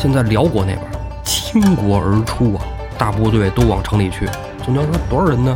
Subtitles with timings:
[0.00, 0.80] 现在辽国那边
[1.22, 2.64] 倾国而出啊，
[2.96, 4.26] 大部队都往城里去。
[4.64, 5.54] 宋江说多少人呢？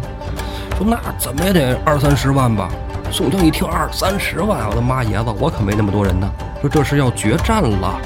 [0.76, 2.68] 说那怎么也得二三十万吧。
[3.10, 6.30] 宋江一听二三十万，我的妈爷子，我可没那么多人呢。
[6.60, 7.98] 说这是要决战了。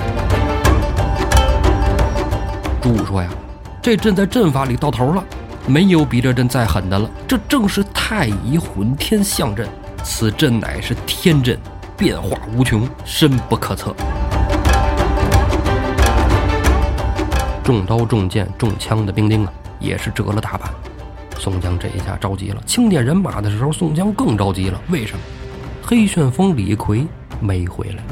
[2.80, 3.28] 朱武说呀，
[3.82, 5.24] 这阵在阵法里到头了，
[5.66, 7.10] 没有比这阵再狠的了。
[7.26, 9.68] 这正是太乙混天象阵，
[10.04, 11.58] 此阵乃是天阵，
[11.96, 13.92] 变化无穷，深不可测。
[17.68, 20.72] 重刀重剑重枪的兵丁啊，也是折了大半。
[21.38, 24.80] 宋江这一下着急了，清点人马的时候，宋江更着急了。
[24.88, 25.20] 为什么？
[25.82, 27.06] 黑旋风李逵
[27.42, 28.02] 没回来。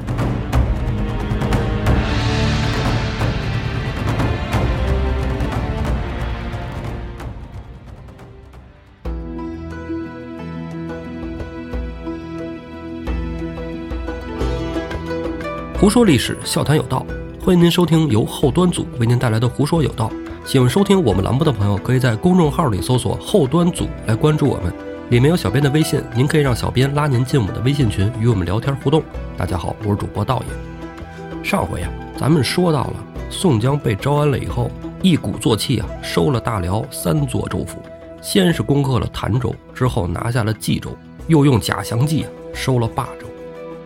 [15.81, 17.07] 胡说历史，笑谈有道，
[17.47, 20.11] 欢迎您收听由后端组为您带来的《胡说有道》。
[20.45, 24.75] 喜欢收听我们栏目的朋友，可以在公众号里搜索“后端组”来关注我们，
[25.11, 29.01] 里面有小编的微信，您可以让小编拉您进我们的微信群，与我们聊天互动。
[29.37, 31.45] 大家好，我是主播道爷。
[31.45, 32.95] 上回呀，咱们说到了
[33.31, 34.69] 宋江被招安了以后，
[35.01, 37.79] 一鼓作气啊，收了大辽三座州府，
[38.21, 40.91] 先是攻克了潭州，之后拿下了冀州，
[41.29, 43.29] 又用假降计啊收了霸州，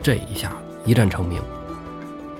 [0.03, 0.50] 这一下
[0.86, 1.38] 一战成名。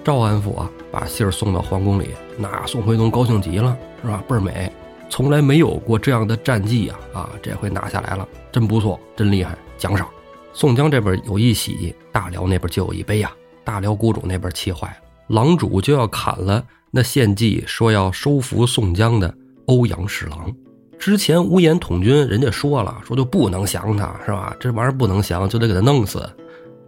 [0.03, 4.23] 赵安府啊，把信儿送到皇宫里，那宋徽宗高兴极了，是吧？
[4.29, 4.71] 倍儿美，
[5.09, 6.95] 从来没有过这样的战绩呀！
[7.13, 10.09] 啊，这回拿下来了，真不错，真厉害，奖赏。
[10.53, 13.31] 宋江这边有一喜，大辽那边就有一悲呀。
[13.63, 14.97] 大辽国主那边气坏了，
[15.29, 19.33] 狼主就要砍了那献计说要收服宋江的
[19.67, 20.53] 欧阳侍郎。
[20.99, 24.57] 之前无言统军人家说了，说就不能降他，是吧？
[24.59, 26.29] 这玩意儿不能降，就得给他弄死。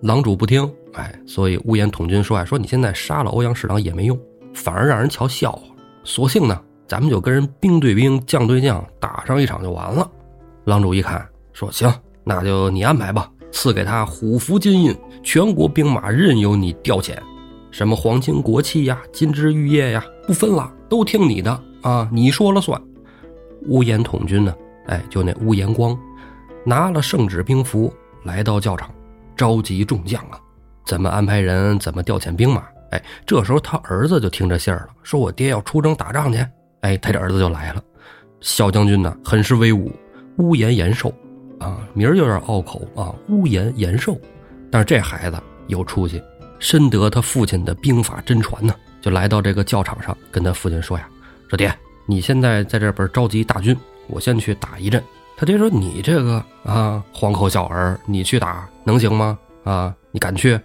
[0.00, 4.18] 狼主不听，哎，所以乌延统军说：“哎，说你现在杀了欧阳侍郎也没用，
[4.52, 5.62] 反而让人瞧笑话。
[6.04, 10.10] 索性呢，咱们就跟人兵对兵，将对将，打上一场就完了。”
[10.64, 11.92] 狼主一看，说：“行，
[12.24, 17.16] 那就你安排吧，赐给他虎符金印，全国兵马任由你调遣，
[17.70, 22.80] 什么皇亲国戚呀、金枝玉叶呀，不分了，都听你的啊，你说了算。”
[23.68, 24.54] 乌延统军呢，
[24.88, 25.98] 哎，就那乌延光，
[26.66, 27.92] 拿了圣旨兵符，
[28.24, 28.90] 来到教场。
[29.34, 30.38] 召集众将啊，
[30.84, 31.78] 怎么安排人？
[31.78, 32.64] 怎么调遣兵马？
[32.90, 36.44] 哎，这时候他儿子就听着信儿了，说我爹要出征打仗去。
[36.80, 37.82] 哎，他这儿子就来了。
[38.40, 39.90] 小将军呢，很是威武，
[40.38, 41.12] 乌延延寿
[41.58, 44.18] 啊，名儿有点拗口啊，乌延延寿。
[44.70, 45.38] 但是这孩子
[45.68, 46.22] 有出息，
[46.58, 51.08] 深得他父亲的兵法真传呢，就来到这个教场上，跟他父亲说呀
[51.48, 51.72] ：“说爹，
[52.04, 53.76] 你现在在这边召集大军，
[54.08, 55.02] 我先去打一阵。”
[55.36, 59.38] 他爹说：“你这个啊，黄口小儿，你去打能行吗？
[59.64, 60.60] 啊，你敢去？”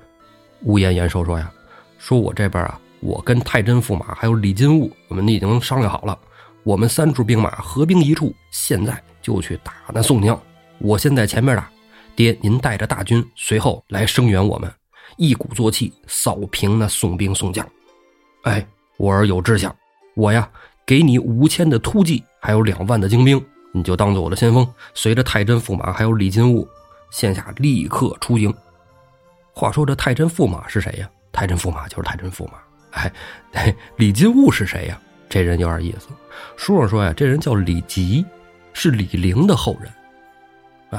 [0.63, 1.51] 乌延延寿说：“呀，
[1.97, 6.17] 说我这边啊，我跟太真驸马还有李金吾，我们已经商量好了，
[6.63, 10.39] 我们三处兵马合兵一处，现在就去打那宋江。
[10.79, 11.69] 我先在前面打，
[12.15, 14.71] 爹您带着大军随后来声援我们，
[15.17, 17.67] 一鼓作气扫平那宋兵宋将。
[18.43, 18.65] 哎，
[18.97, 19.75] 我儿有志向，
[20.15, 20.49] 我呀，
[20.85, 23.43] 给你五千的突骑，还有两万的精兵。”
[23.73, 26.67] 你就当做我的先锋，随着太真驸马还有李金吾，
[27.11, 28.51] 现下立刻出营。
[29.57, 31.09] 话说这太真驸马是谁呀？
[31.31, 32.59] 太真驸马就是太真驸马。
[32.91, 35.01] 哎，李金吾是谁呀？
[35.27, 36.09] 这人有点意思。
[36.55, 38.23] 书上说呀，这人叫李吉，
[38.71, 39.91] 是李陵的后人。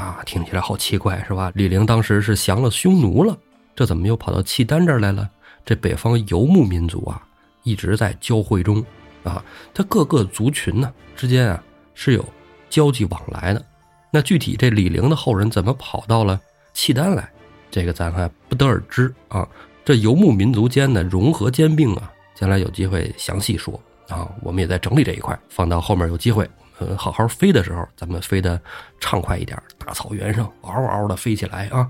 [0.03, 1.53] 啊，听起来好奇怪是吧？
[1.55, 3.39] 李陵当时是降了匈奴了，
[3.77, 5.31] 这怎么又跑到契丹这儿来了？
[5.65, 7.23] 这北方游牧民族啊，
[7.63, 8.85] 一直在交汇中
[9.23, 9.41] 啊，
[9.73, 11.63] 他各个族群呢之间啊
[11.95, 12.25] 是有。
[12.69, 13.65] 交际往来的，
[14.11, 16.39] 那具体这李陵的后人怎么跑到了
[16.75, 17.31] 契丹来？
[17.71, 19.47] 这个咱还不得而知啊。
[19.85, 24.29] 这游牧民族间的融合兼并啊，将来有机会详细说啊。
[24.43, 28.61] 我们也在整理这一块，放到后面有机会，呃，好好飞的时候，咱们飞得
[29.01, 31.89] 畅快一点，大草原上嗷嗷的飞起来啊。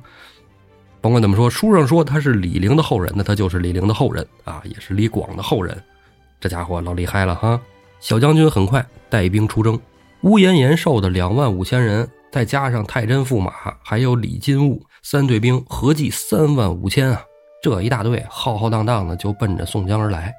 [1.00, 5.76] 甭管怎么说，书上说他是李陵的后人，那他就是李陵的后人啊，也是李广的后人。
[6.40, 7.60] 这家伙老厉害了哈！
[8.00, 9.78] 小将军很快带兵出征。
[10.22, 13.52] 乌延延寿的两万五千人，再加上太真驸马，
[13.82, 17.24] 还有李金吾三队兵，合计三万五千啊！
[17.62, 20.34] 这一大队浩浩荡荡的就奔着宋江而来。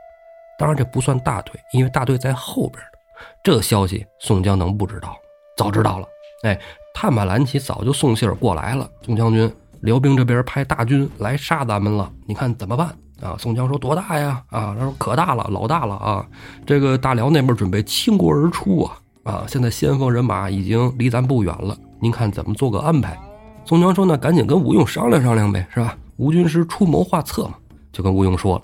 [0.60, 3.00] 当然这不算大队，因为大队在后边的。
[3.44, 5.18] 这消息宋江能不知道？
[5.57, 6.06] 早知道了。
[6.44, 6.60] 哎，
[6.94, 8.88] 探马兰旗早就送信儿过来了。
[9.04, 9.51] 宋将军，
[9.81, 13.36] 辽兵这边派大军来杀咱们了，你看怎么办啊？
[13.39, 14.39] 宋江说：“多大呀？
[14.51, 16.24] 啊，他说可大了，老大了啊！
[16.68, 23.19] 这个大辽那边准备倾国而出啊！”啊，现在先锋人马已经离咱不远了，您看怎么做个安排？
[23.66, 25.96] 宋江说：“那赶紧跟吴用商量商量呗，是吧？
[26.18, 27.54] 吴军师出谋划策嘛。”
[27.94, 28.64] 就跟吴用说了。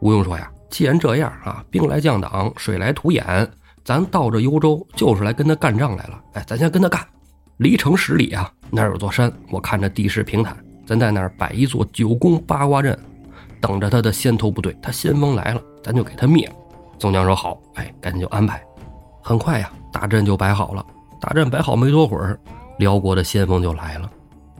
[0.00, 3.24] 吴用说：“呀，既然这样啊，兵来将挡，水来土掩，
[3.84, 6.20] 咱到这幽州就是来跟他干仗来了。
[6.34, 7.00] 哎，咱先跟他干。
[7.58, 10.56] 离城十里啊，那儿有座山，我看着地势平坦，
[10.86, 12.96] 咱在那儿摆一座九宫八卦阵，
[13.60, 14.76] 等着他的先头部队。
[14.82, 16.54] 他先锋来了，咱就给他灭了。
[16.98, 18.62] 宋江说好，哎，赶紧就安排。
[19.22, 20.84] 很快呀，大阵就摆好了。
[21.20, 22.38] 大阵摆好没多会儿，
[22.78, 24.10] 辽国的先锋就来了。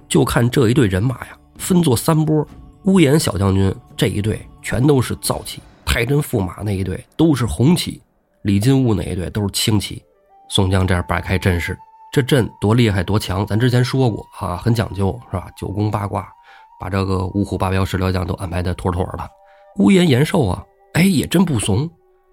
[0.09, 2.47] 就看这一队人马呀，分作三波。
[2.85, 8.01] 乌延小将军这一队全都是皂旗，太真驸马那一队都是红旗，
[8.43, 10.01] 李金吾那一队都是青旗。
[10.49, 11.77] 宋江这样摆开阵势，
[12.13, 15.49] 这阵多厉害多强，咱之前说过啊，很讲究是吧？
[15.57, 16.29] 九宫八卦，
[16.79, 19.31] 把这个五虎八彪十六将都安排的妥妥的。
[19.79, 21.91] 乌延延寿啊，哎，也真不怂。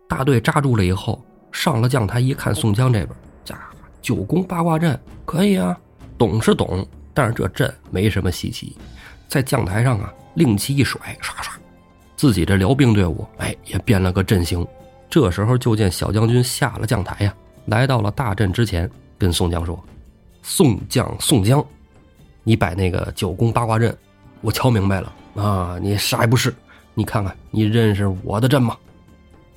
[0.08, 1.20] 大队扎住了以后，
[1.52, 3.10] 上了将台一看，宋江这边，
[3.44, 5.76] 家伙，九宫八卦阵可以啊，
[6.16, 8.76] 懂是懂，但是这阵没什么稀奇，
[9.28, 10.14] 在将台上啊。
[10.36, 11.52] 令旗一甩，唰唰，
[12.16, 14.66] 自己这辽兵队伍，哎，也变了个阵型。
[15.08, 17.32] 这时候就见小将军下了将台呀，
[17.68, 19.80] 来到了大阵之前，跟宋江说
[20.42, 21.64] ：“宋将宋江，
[22.42, 23.96] 你摆那个九宫八卦阵，
[24.42, 26.52] 我瞧明白了啊，你啥也不是。
[26.96, 28.76] 你看看，你认识我的阵吗？”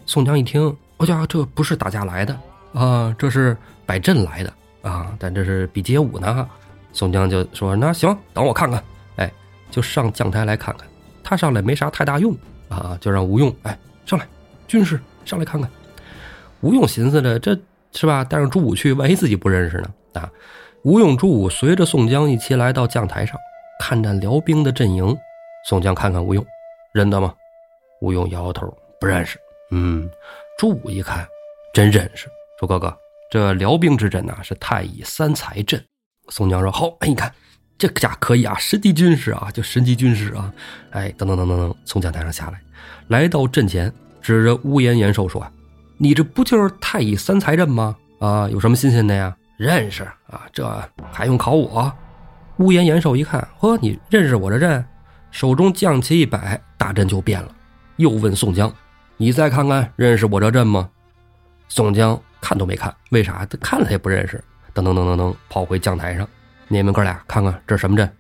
[0.05, 2.39] 宋江一听，我家这不是打架来的
[2.75, 3.57] 啊，这是
[3.87, 4.53] 摆阵来的
[4.83, 6.51] 啊，但这是比街舞呢哈。
[6.97, 8.83] 宋江就说：“那行，等我看看。”
[9.17, 9.31] 哎
[9.71, 10.89] 就上将台来看看，
[11.23, 12.35] 他上来没啥太大用
[12.71, 14.27] 啊，就让吴用哎上来，
[14.67, 15.71] 军师上来看看。
[16.63, 17.55] 吴用寻思着，这
[17.93, 18.25] 是吧？
[18.25, 20.31] 带上朱武去，万一自己不认识呢啊！
[20.85, 23.39] 吴用、朱武随着宋江一起来到将台上，
[23.79, 25.15] 看着辽兵的阵营。
[25.69, 26.43] 宋江看看吴用，
[26.95, 27.35] 认得吗？
[28.01, 29.39] 吴用摇摇头，不认识。
[29.71, 30.09] 嗯，
[30.59, 31.29] 朱武一看，
[31.75, 32.27] 真认识，
[32.59, 32.97] 说哥哥，
[33.31, 35.85] 这辽兵之阵呐，是太乙三才阵。
[36.29, 37.33] 宋江说好，哎，你看。
[37.79, 40.51] 这家可以啊，神级军师啊，就神级军师啊，
[40.93, 42.59] 哎，等等等等等，从讲台上下来，
[43.09, 43.93] 来到阵前，
[44.23, 45.47] 指着乌延延寿说
[45.99, 47.95] ：“你这不就是太乙三才阵吗？
[48.19, 49.37] 啊，有什么新鲜的呀？
[49.59, 50.67] 认识啊，这
[51.13, 51.93] 还用考我？”
[52.61, 54.83] 乌延延寿一看，呵，你认识我这阵？
[55.31, 57.55] 手中将旗一摆，大阵就变了。
[57.97, 58.75] 又问宋江
[59.19, 60.89] ：“你再看看，认识我这阵吗？”
[61.69, 63.45] 宋江看都没看，为啥？
[63.45, 64.43] 他看了他也不认识。
[64.77, 66.29] 噔噔噔噔噔，跑回将台上。
[66.69, 68.11] 你们哥俩看看这是什么阵？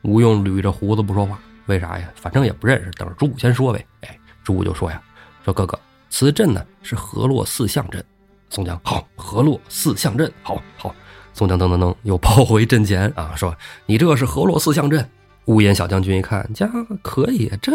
[0.00, 2.08] 吴用捋着胡子不说话，为啥呀？
[2.14, 3.84] 反正也不认识，等着朱武先说呗。
[4.00, 5.02] 哎，朱武就说呀
[5.44, 8.02] ：“说哥哥，此阵呢是河洛四象阵。”
[8.48, 10.94] 宋江好，河洛四象阵，好好。
[11.34, 13.54] 宋江噔噔噔又跑回阵前啊，说
[13.84, 15.06] ：“你这是河洛四象阵。”
[15.46, 16.66] 乌延小将军一看，家
[17.02, 17.72] 可以，这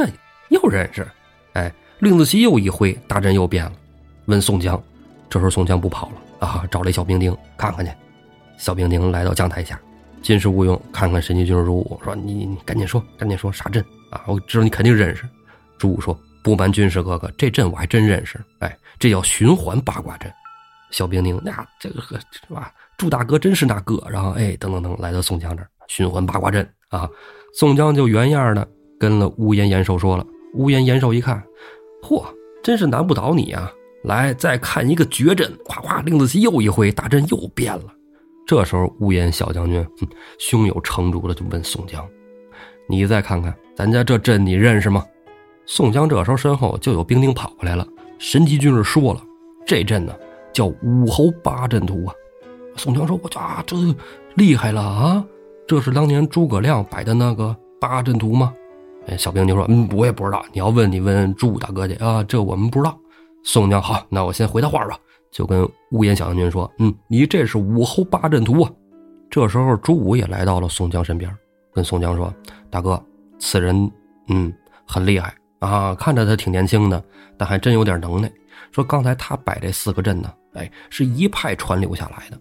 [0.49, 1.07] 又认识。
[1.53, 3.73] 哎，令子旗又一挥，大阵又变了。
[4.25, 4.81] 问宋江，
[5.29, 7.91] 这时候宋江不跑了啊，找了一小兵丁看看去。
[8.57, 9.79] 小兵丁来到将台下。
[10.21, 14.23] 金师吴用看看神机军师朱武，说：“你你赶紧说，赶紧说啥阵啊？
[14.25, 15.23] 我知道你肯定认识。”
[15.77, 18.43] 朱武说：“不瞒军师哥哥，这阵我还真认识。
[18.59, 20.31] 哎，这叫循环八卦阵。”
[20.89, 22.71] 小兵丁，那这个是吧？
[22.97, 24.01] 朱大哥真是那个。
[24.09, 27.07] 然后哎，等等等，来到宋江这儿，循环八卦阵啊。
[27.53, 28.67] 宋江就原样的
[28.99, 30.25] 跟了乌延延寿说了。
[30.55, 31.43] 乌延延寿一看，
[32.01, 32.25] 嚯，
[32.63, 33.71] 真是难不倒你啊！
[34.05, 37.93] 来，再看一个绝阵，夸夸，令子旗又一挥，大阵又变了。
[38.45, 39.85] 这时候，乌延小将军
[40.37, 42.07] 胸有成竹的就问宋江
[42.87, 45.03] ：“你再看看咱家这阵，你认识吗？”
[45.65, 47.87] 宋江这时候身后就有兵丁跑过来了。
[48.19, 49.23] 神机军士说了
[49.65, 50.13] ：“这阵呢
[50.53, 52.13] 叫武侯八阵图啊。”
[52.77, 53.75] 宋江说：“我啊，这
[54.35, 55.25] 厉害了啊！
[55.67, 58.53] 这是当年诸葛亮摆的那个八阵图吗？”
[59.07, 60.45] 哎，小兵就说：“嗯，我也不知道。
[60.53, 62.95] 你要问，你问朱武大哥去啊，这我们不知道。”
[63.43, 64.97] 宋江好，那我先回他话吧。
[65.35, 68.71] 就跟乌延小将军说：“嗯，你这是武侯八阵图啊。”
[69.29, 71.29] 这时候，朱武也来到了宋江身边，
[71.73, 72.33] 跟宋江说
[72.71, 73.03] ：“大哥，
[73.37, 73.91] 此人
[74.29, 74.53] 嗯
[74.87, 77.03] 很厉害啊，看着他挺年轻的，
[77.37, 78.31] 但还真有点能耐。
[78.71, 82.39] 说刚才他摆这四个阵呢，哎，是一派传流下来的。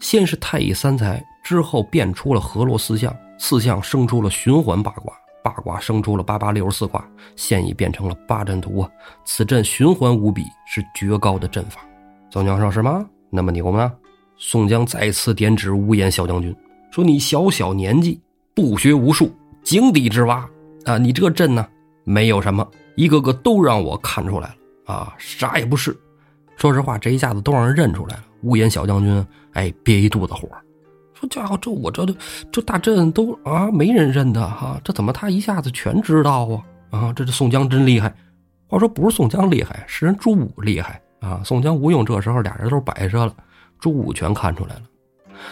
[0.00, 8.90] 先是太乙三才，之后变出了河洛四象，四象生出了循环八卦，八卦生出了八八六十四卦，现已变成了八阵图啊。
[9.24, 11.80] 此阵循环无比，是绝高的阵法。”
[12.32, 13.06] 宋江说：“是吗？
[13.28, 13.92] 那么牛呢？”
[14.38, 16.56] 宋江再次点指乌延小将军，
[16.90, 18.18] 说：“你小小年纪，
[18.54, 19.30] 不学无术，
[19.62, 20.48] 井底之蛙
[20.86, 20.96] 啊！
[20.96, 21.68] 你这个阵呢，
[22.04, 25.94] 没有什么，一个个都让我看出来了啊，啥也不是。
[26.56, 28.24] 说实话，这一下子都让人认出来了。
[28.44, 30.48] 乌延小将军，哎，憋一肚子火，
[31.12, 32.14] 说：‘家伙，这我这都
[32.50, 36.64] 这大阵都啊，没人认得哈，这怎么他一下子全知道啊？
[36.98, 38.14] 啊，这这宋江真厉害。
[38.68, 43.34] 话说不是宋江厉害，是人朱武厉害。”啊，宋江、吴用这时候俩人都摆设了，
[43.78, 44.82] 朱武全看出来了。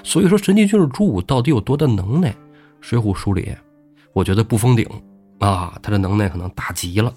[0.02, 2.30] 所以说，神机军师朱武到底有多大能耐？
[2.80, 3.56] 《水浒》书里，
[4.12, 4.86] 我觉得不封顶
[5.38, 7.12] 啊，他的能耐可能大极了。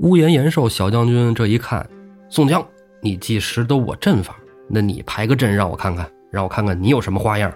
[0.00, 1.88] 乌延延寿小将军这一看，
[2.28, 2.66] 宋江，
[3.00, 4.36] 你既识得我阵法，
[4.68, 7.52] 那你排个阵让我看看，让我看看你有什么花样。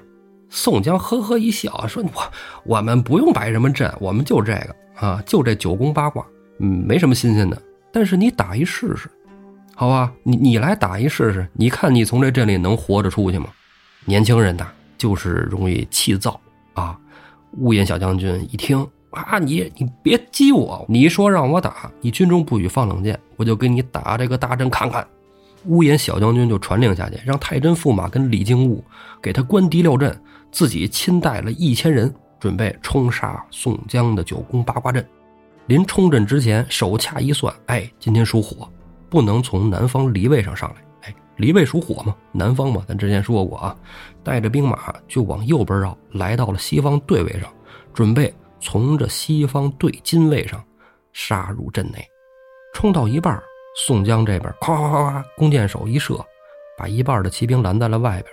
[0.48, 2.32] 宋江呵呵一笑，说：“我
[2.64, 6.26] 我们不用摆什么阵，我们就这个啊，就这九宫八卦，
[6.58, 7.60] 嗯，没什么新鲜的。
[7.92, 9.08] 但是你打一试试，
[9.80, 10.12] 好吧？
[10.24, 13.46] 你你来打一试试，你看你从这阵里能活着出去吗？
[14.04, 14.66] 年轻人呐，
[14.98, 16.38] 就是容易气躁
[16.74, 16.98] 啊。”
[17.56, 18.86] 乌眼小将军一听。
[19.08, 20.84] 啊，你你别激我！
[20.86, 25.08] 你说让我打，你军中不许放冷箭，我就给你打这个大阵看看。
[25.64, 28.84] 乌眼小将军就传令下去，让太真驸马跟李靖武
[29.22, 30.14] 给他关敌料阵，
[30.52, 35.02] 自己亲带了一千人，准备冲杀宋江的九宫八卦阵。
[35.68, 38.70] 临冲阵之前，手掐一算，哎，今天属火，
[39.10, 40.76] 不能从南方离位上上来。
[41.02, 43.76] 哎，离位属火嘛，南方嘛，咱之前说过啊，
[44.22, 47.52] 带着兵马就往右边绕，来到了西方对位上，
[47.92, 48.32] 准备。
[48.62, 50.62] 从这西方对金位上
[51.14, 52.06] 杀入阵内，
[52.74, 53.42] 冲到一半，
[53.74, 56.22] 宋江这边咵咵咵，弓箭手一射，
[56.76, 58.26] 把一半的骑兵拦在了外边。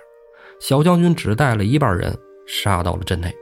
[0.60, 2.14] 小将军只带了一半人
[2.46, 3.34] 杀到了阵内。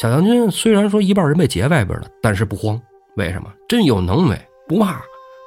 [0.00, 2.80] 小将军虽然说一半人被截外边了，但是不慌。
[3.16, 3.52] 为什么？
[3.68, 5.02] 真有能为，不怕。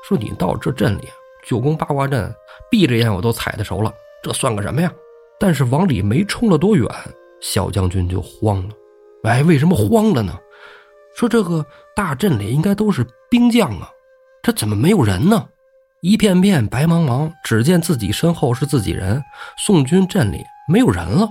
[0.07, 1.09] 说你到这阵里，
[1.43, 2.31] 九宫八卦阵，
[2.69, 4.93] 闭着眼我都踩得熟了，这算个什么呀？
[5.39, 6.88] 但是往里没冲了多远，
[7.41, 8.75] 小将军就慌了。
[9.24, 10.38] 哎，为什么慌了呢？
[11.15, 13.89] 说这个大阵里应该都是兵将啊，
[14.43, 15.47] 这怎么没有人呢？
[16.01, 19.19] 一片片白茫茫，只见自己身后是自己人，
[19.57, 21.27] 宋军阵里没有人了。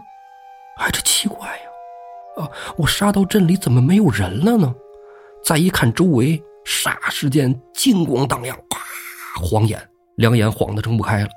[0.78, 2.42] 哎，这奇怪呀！
[2.42, 4.74] 啊，我杀到阵里怎么没有人了呢？
[5.44, 8.80] 再一看周围，霎时间金光荡漾，啪，
[9.40, 9.80] 晃眼，
[10.16, 11.28] 两眼晃得睁不开了。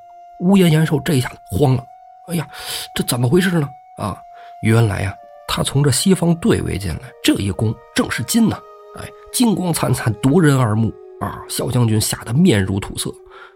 [0.42, 1.84] 乌延延寿这一下子慌了，
[2.28, 2.48] 哎呀，
[2.96, 3.68] 这怎么回事呢？
[3.98, 4.18] 啊，
[4.64, 5.14] 原来呀。
[5.50, 8.60] 他从这西方对位进来，这一攻正是金呐！
[9.00, 11.42] 哎，金光灿灿，夺人耳目啊！
[11.48, 13.10] 小将军吓得面如土色，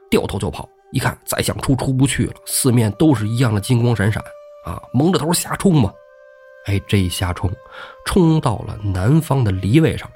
[0.10, 0.68] 掉头就跑。
[0.94, 4.24] 一看再想出出不去了，四面都是一样的金光闪闪
[4.66, 4.82] 啊！
[4.94, 5.94] 蒙着头瞎冲吧！
[6.66, 7.52] 哎，这一瞎冲，
[8.06, 10.10] 冲到了南方的离位上。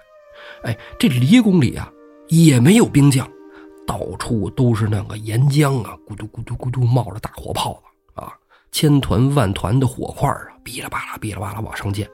[0.65, 1.89] 哎，这离宫里啊，
[2.27, 3.27] 也没有兵将，
[3.87, 7.79] 到处都是那个岩浆啊，咕嘟咕嘟咕嘟冒着大火泡子。
[8.71, 12.05] 千团万团的火块啊，哔啦吧啦，哔啦吧啦往上溅。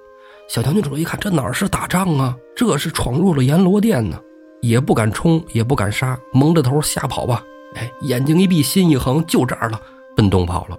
[0.48, 2.38] 小将军主一看，这哪是打仗啊？
[2.56, 4.20] 这是闯入了阎罗殿呢！
[4.62, 7.42] 也不敢冲，也不敢杀，蒙着头瞎跑吧。
[7.76, 9.82] 哎，眼睛一闭，心一横，就这儿了，
[10.16, 10.78] 奔东跑了。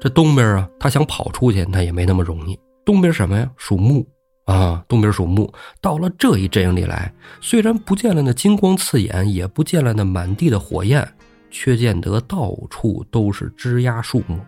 [0.00, 2.56] 这东边啊，他想跑出去，那也没那么容易。
[2.84, 3.50] 东边什么呀？
[3.56, 4.06] 属木
[4.44, 5.52] 啊，东边属木。
[5.80, 11.06] 到了这一阵营里来，虽然不见了那金光刺眼，也不见了那满地的火焰，
[11.50, 14.38] 却见得到处都是枝桠树木。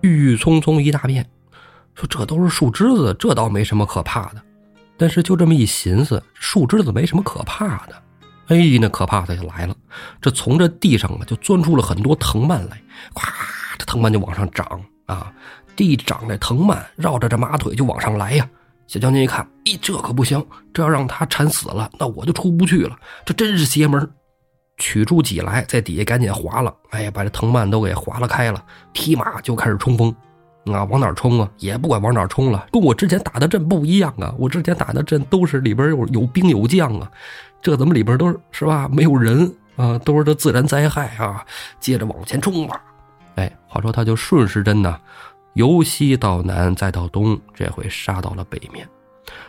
[0.00, 1.26] 郁郁葱葱一大片，
[1.94, 4.42] 说这都是树枝子，这倒没什么可怕的。
[4.96, 8.02] 但是就这么一寻思，树枝子没什么可怕的。
[8.48, 9.74] 哎，那可怕的就来了，
[10.20, 12.80] 这从这地上啊就钻出了很多藤蔓来，
[13.14, 13.28] 咵，
[13.78, 15.32] 这藤蔓就往上长啊，
[15.74, 18.48] 地长的藤蔓绕着这马腿就往上来呀。
[18.92, 20.44] 小将军一看，咦，这可不行，
[20.74, 22.94] 这要让他缠死了，那我就出不去了。
[23.24, 24.06] 这真是邪门。
[24.76, 30.14] 取出戟来，在底下赶紧划了，哎呀，把这藤蔓都给划了开了，提马就开始冲锋，
[30.66, 31.48] 啊，往哪冲啊？
[31.56, 34.34] 也不管往哪冲了，跟我之前打的阵不一样啊！
[34.38, 37.10] 我之前打的阵都是里边有有兵有将啊，
[37.62, 38.86] 这怎么里边都是是吧？
[38.92, 41.42] 没有人啊，都是这自然灾害啊！
[41.80, 42.78] 接着往前冲吧，
[43.36, 44.98] 哎，话说他就顺时针呢，
[45.54, 48.88] 由西到南再到东，这回杀到了北面。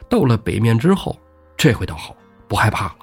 [0.10, 1.18] 到了北面之后，
[1.58, 2.16] 这回倒好，
[2.48, 2.96] 不害怕了。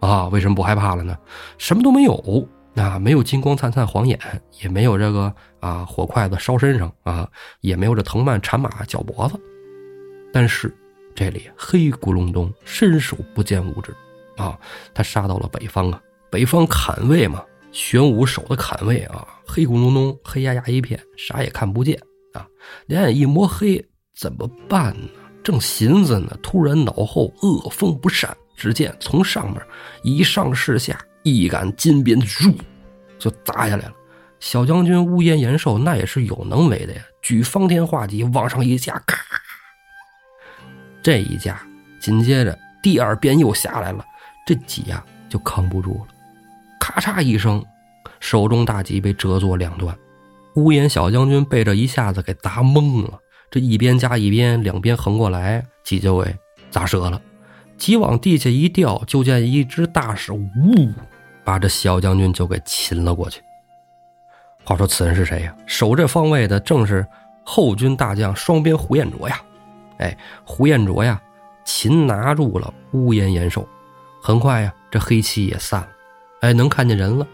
[0.00, 1.16] 啊，为什么不害怕了呢？
[1.58, 4.18] 什么都没有，啊，没有金光灿灿晃眼，
[4.60, 7.28] 也没有这个啊火筷子烧身上啊，
[7.60, 9.40] 也没有这藤蔓缠马绞脖子。
[10.32, 10.74] 但是
[11.14, 13.94] 这里黑咕隆咚，伸手不见五指，
[14.36, 14.58] 啊，
[14.94, 21.98] 他杀到了北方啊，北方坎位嘛，玄武守的坎位啊，黑咕隆咚，黑压压一片，啥也看不见，
[22.86, 25.08] 两眼一摸黑，怎么办呢？
[25.42, 28.36] 正寻思呢，突然脑后恶风不善。
[28.56, 29.60] 只见从上面
[30.02, 32.56] 一上视下，一杆金鞭嗖
[33.18, 33.92] 就砸下来了。
[34.40, 39.18] 小将军乌延延寿那也是有能为的呀，举方天画戟往上一架，咔！
[41.02, 41.60] 这一架，
[42.00, 44.02] 紧接着第二鞭又下来了，
[44.46, 46.14] 这戟呀就扛不住了，
[46.80, 47.62] 咔嚓一声，
[48.20, 49.94] 手中大戟被折作两段。
[50.56, 53.18] 乌延小将军被这一下子给砸懵了，
[53.50, 56.34] 这一边加一边，两边横过来，戟就给
[56.70, 57.20] 砸折了。
[57.76, 60.90] 急往地下一掉，就见一只大手呜，
[61.44, 63.42] 把这小将军就给擒了过去。
[64.64, 65.54] 话说此人是谁呀？
[65.66, 67.06] 守这方位的正是
[67.44, 69.40] 后军大将双边胡彦卓呀！
[69.98, 71.20] 哎，胡彦卓呀，
[71.66, 73.68] 擒拿住了乌延延寿。
[74.22, 75.88] 很快呀，这黑气也散了，
[76.40, 77.26] 哎，能看见人了。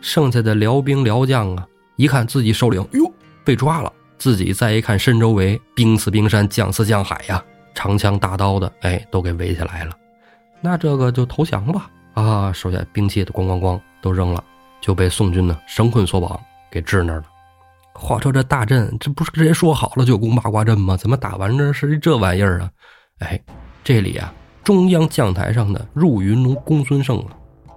[0.00, 1.66] 剩下的辽兵辽将啊，
[2.02, 3.08] 一看自己首领，哟，
[3.44, 3.92] 被抓了。
[4.18, 7.40] 自己再一看身周围，兵似冰山，将似江海呀，
[7.76, 9.96] 长枪大刀的，哎，都给围起来了。
[10.60, 11.88] 那这个就投降吧。
[12.14, 14.42] 啊，手下兵器的咣咣咣都扔了，
[14.80, 16.40] 就被宋军呢绳捆索绑，
[16.72, 17.24] 给置那儿了。
[17.94, 20.96] 话说这大阵，这不是之前说好了九宫八卦阵吗？
[20.96, 22.70] 怎么打完这是这玩意儿啊？
[23.20, 23.40] 哎，
[23.84, 27.26] 这里啊，中央将台上的入云龙公孙胜啊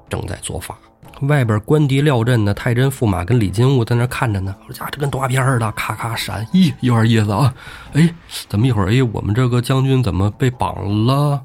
[0.10, 0.79] 正在做法，
[1.22, 4.56] 外边官敌廖阵的太真驸马跟李金吾在那看着呢。
[4.68, 7.54] 我家这跟动画片似的，咔咔闪，咦，有点意思啊！
[7.94, 8.14] 哎，
[8.50, 8.92] 怎么一会儿？
[8.94, 11.42] 哎，我们这个将军怎么被绑了？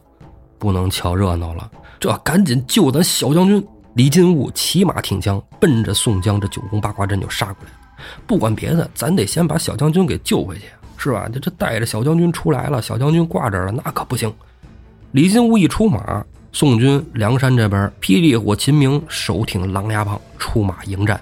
[0.59, 1.71] 不能瞧热闹了。
[1.99, 3.65] 这赶紧救咱小将军！
[3.95, 7.71] 李金吾骑马挺枪，奔着宋江这九宫八卦阵就杀过来。
[8.27, 10.65] 不管别的，咱得先把小将军给救回去，
[10.97, 11.29] 是吧？
[11.33, 14.33] 这这带着小将军出来了，小将军挂这了，那可不行。
[15.12, 21.21] 李金吾一出马，宋军梁山这边霹雳火秦明手挺狼牙棒出马迎战，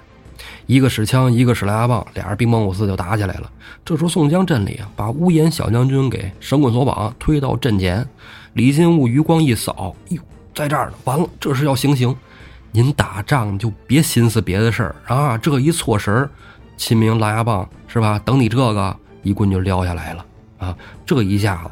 [0.65, 3.51] 一个使枪，一个使狼牙棒，俩人兵帮五四就打起来了。
[3.85, 8.05] 这时候宋江阵里啊，把乌延小将军给绳捆索绑，推到阵前。
[8.53, 10.21] 李金吾余光一扫，哟。
[10.55, 12.13] 在这儿呢，完了，这是要行刑。
[12.71, 15.37] 您打仗就别心思别的事儿啊！
[15.37, 16.29] 这一错神儿，
[16.75, 18.19] 秦明狼牙棒是吧？
[18.25, 20.25] 等你这个一棍就撩下来了
[20.57, 20.75] 啊！
[21.05, 21.71] 这一下子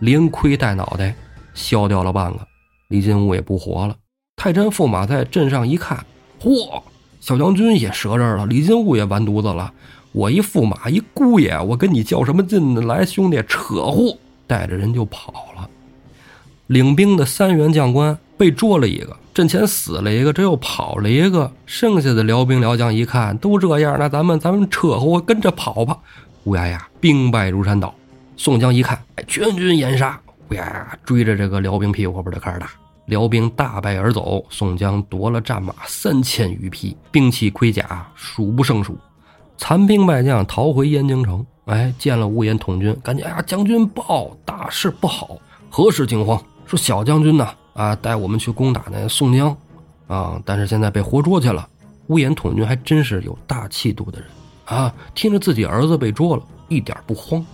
[0.00, 1.14] 连盔带脑袋
[1.54, 2.46] 削掉了半个，
[2.88, 3.96] 李金吾也不活了。
[4.36, 6.04] 太真驸马在阵上一看，
[6.40, 6.82] 嚯，
[7.20, 9.72] 小将军也折这儿了，李金吾也完犊子了。
[10.12, 12.82] 我一驸马一姑爷，我跟你较什么劲呢？
[12.82, 15.68] 来，兄弟，扯呼，带着人就跑了。
[16.68, 18.18] 领兵的三员将官。
[18.38, 25.96] 被捉了一个，阵前死了一个，这又跑了一个，剩下的辽兵辽将一看都这样，那咱们咱们扯呼跟着跑吧。
[26.44, 27.94] 乌鸦呀，兵败如山倒。
[28.36, 32.70] 宋江一看，哎，全军掩杀，呀追着这个辽兵屁股后边就开始打，
[33.06, 34.44] 辽兵大败而走。
[34.48, 38.96] 宋江夺了战马三千余匹，兵器盔甲数不胜数，
[39.56, 41.44] 残兵败将逃回燕京城。
[41.66, 45.36] 哎，见了乌延统军，赶紧哎呀，将军报大事不好，
[45.68, 46.40] 何事惊慌？
[46.64, 47.48] 说小将军呢？
[47.74, 49.56] 啊，带我们去攻打那宋江，
[50.06, 50.40] 啊！
[50.44, 51.68] 但是现在被活捉去了。
[52.06, 54.28] 乌延统军还真是有大气度的人
[54.64, 54.94] 啊！
[55.14, 57.44] 听着自己儿子被捉了，一点不慌。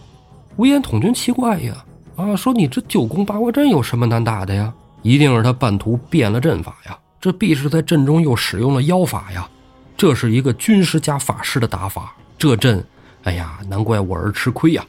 [0.59, 1.85] 乌延统军奇怪呀，
[2.17, 4.73] 啊，说你这九宫八卦阵有什么难打的呀？
[5.03, 9.49] 一定是他半途变了阵法呀，这必是在阵中又使用了妖法呀。
[9.97, 12.85] 这是一个军师加法师的打法，这阵，
[13.25, 14.85] 哎呀，难怪我儿吃亏呀！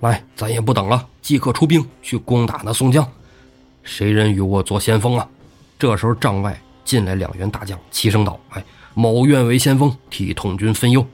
[0.00, 3.06] 来，咱也不等了，即刻出兵去攻打那宋江。
[3.82, 5.26] 谁人与我做先锋啊？
[5.78, 8.64] 这时候帐外进来两员大将，齐声道：“哎，
[8.94, 11.06] 某愿为先锋，替统军分忧。”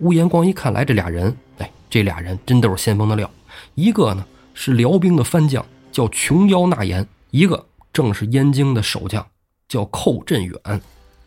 [0.00, 3.28] 乌延光一看来这俩人，哎，这俩人真都是先锋的料。
[3.74, 4.24] 一个呢
[4.60, 9.24] 是辽兵的番将，叫琼腰纳言；一个正是燕京的守将，
[9.68, 10.80] 叫寇振远。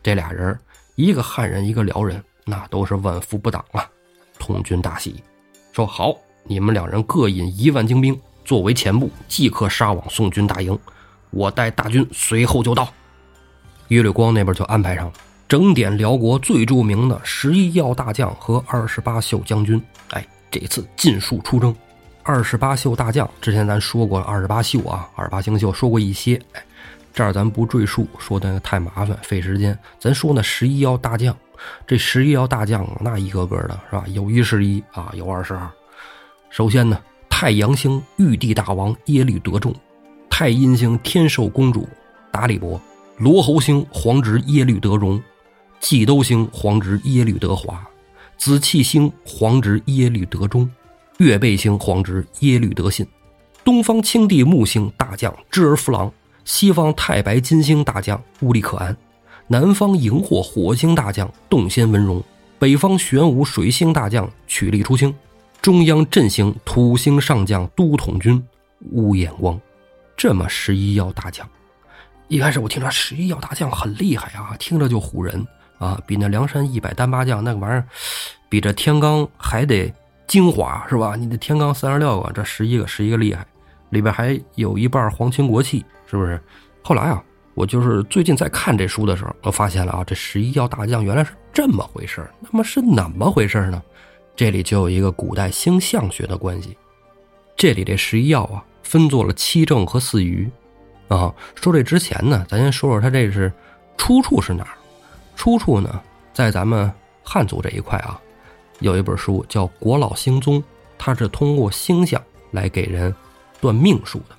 [0.04, 0.60] 这俩人，
[0.96, 3.90] 一个汉人，一个辽人，那都是万夫不挡啊！
[4.38, 5.24] 统军大喜，
[5.72, 6.14] 说：“好，
[6.44, 10.78] 你们两人各引一万精兵。”作为前部，即刻杀往宋军大营，
[11.30, 12.92] 我带大军随后就到。
[13.88, 15.14] 于略光那边就安排上了，
[15.48, 19.82] 整点辽国最著名的十一要大将和二十八宿将军。
[20.10, 21.74] 哎，这次尽数出征。
[22.24, 26.42] 二十八宿大将之前咱说过，二十八宿啊，二十八星宿说过一些。
[26.54, 26.64] 哎，
[27.14, 29.78] 这儿咱不赘述，说的太麻烦费时间。
[30.00, 31.36] 咱说那十一要大将，
[31.86, 34.06] 这十一要大将那一个个的是吧？
[34.10, 35.70] 有一十一啊，有二十二。
[36.50, 37.00] 首先呢。
[37.34, 39.74] 太阳星玉帝大王耶律德重，
[40.30, 41.90] 太阴星天寿公主
[42.32, 42.80] 达里伯，
[43.18, 45.20] 罗侯星皇侄耶律德荣，
[45.80, 47.84] 季都星皇侄耶律德华，
[48.38, 50.70] 紫气星皇侄耶律德忠，
[51.22, 53.06] 月背星皇侄耶律德信，
[53.64, 56.12] 东方青帝木星大将支儿夫郎，
[56.46, 58.98] 西方太白金星大将乌力可安，
[59.46, 62.24] 南方荧惑火星大将洞仙文荣，
[62.58, 65.14] 北方玄武水星大将曲力出清。
[65.62, 68.44] 中央阵型土星上将都统军
[68.94, 69.62] 乌眼光，
[70.18, 71.48] 这么十一要大将，
[72.30, 75.46] 一开始我听着十一要大将很厉害啊，听着就唬人
[75.78, 77.86] 啊，比那梁山一百单八将那个玩意儿，
[78.50, 79.94] 比这天罡还得
[80.32, 81.18] 精华是吧？
[81.18, 83.46] 你的天罡三十六个，这十一个十一个厉害，
[83.90, 86.42] 里边还有一半皇亲国戚，是不是？
[86.82, 87.22] 后来啊，
[87.54, 93.84] 我就是最近在看这书的时候，我发现了啊，这十一要大将原来是这么回事那么是怎么回事呢？
[94.34, 96.78] 这里就有一个古代星象学的关系。
[97.58, 100.50] 这里这十一曜啊，分作了七正和四余。
[101.10, 103.52] 啊，说这之前呢，咱先说说它这是
[103.98, 104.78] 出处是哪儿？
[105.36, 106.90] 出处呢，在咱们
[107.22, 108.18] 汉族这一块啊，
[108.82, 110.60] 有一本书叫《国老星宗》，
[110.98, 113.16] 它是通过星象来给人
[113.62, 114.36] 断命数的。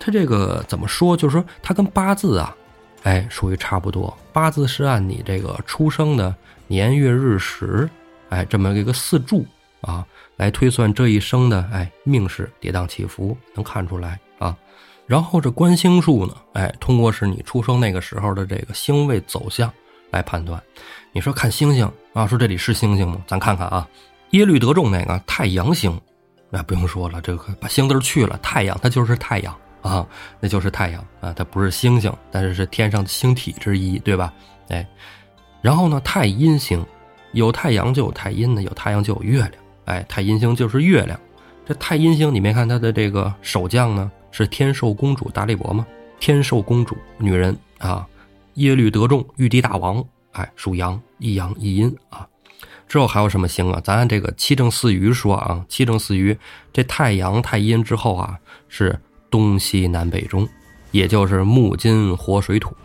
[0.00, 1.16] 它这个怎么说？
[1.16, 2.56] 就是说它跟八字啊
[3.04, 4.14] 哎，属于差不多。
[4.32, 6.34] 八字是按你这个出生的
[6.66, 7.88] 年月日时，
[8.30, 9.46] 哎，这么一个四柱
[9.82, 10.04] 啊，
[10.36, 14.56] 来推算这一生的哎命势跌宕起伏，能看出来啊。
[15.06, 19.70] 然后这观星术呢，哎，通过是你出生那个时候的这个星位走向
[20.10, 20.62] 来判断。
[21.14, 23.22] 你说看星星啊，说这里是星星吗？
[23.24, 23.88] 咱看看啊，
[24.30, 25.96] 耶律德中那个太阳星，
[26.50, 30.04] 那不用说了，这个把星字去了，太阳它就是太阳啊，
[30.40, 34.34] 那就是太阳啊，它不是星星，但是是天上的星体之一，对吧？
[34.70, 34.84] 哎，
[35.62, 36.84] 然后呢，太阴星，
[37.30, 39.52] 有太阳就有太阴的，有太阳就有月亮，
[39.84, 41.16] 哎，太阴星就是月亮。
[41.64, 44.10] 这太阴星，你没看它的这个守将呢？
[44.32, 45.86] 是天寿公主达利伯吗？
[46.18, 48.04] 天寿公主，女人啊，
[48.54, 52.28] 耶律德中，玉帝大王，哎，属阳，一阳一阴啊。
[52.86, 53.80] 之后还有什么星啊？
[53.82, 56.36] 咱按这个七正四余说啊，七正四余，
[56.72, 58.96] 这太阳太阴之后啊，是
[59.30, 60.46] 东西南北中，
[60.92, 62.76] 也就是木金火水土。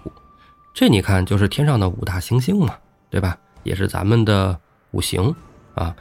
[0.74, 2.76] 这你看就是天上的五大行星嘛，
[3.10, 3.38] 对吧？
[3.64, 4.58] 也是咱们的
[4.92, 5.36] 五行
[5.76, 5.94] 啊，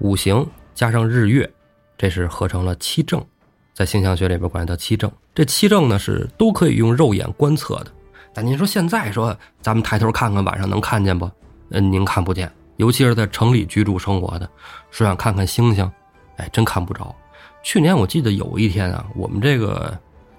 [0.00, 1.50] 五行加上日月，
[1.96, 3.24] 这是合成了七正。
[3.72, 7.92] 在星象学里边管它叫七正，这七正呢是都可以用肉眼观测的。
[8.32, 11.30] 但您说现在说咱们抬头看看晚上能看见不？
[11.70, 14.48] 嗯，您看不见，尤其是在城里居住生活的，
[14.90, 15.90] 说想看看星星，
[16.36, 17.14] 哎，真看不着。
[17.62, 19.96] 去年我记得有一天啊，我们这个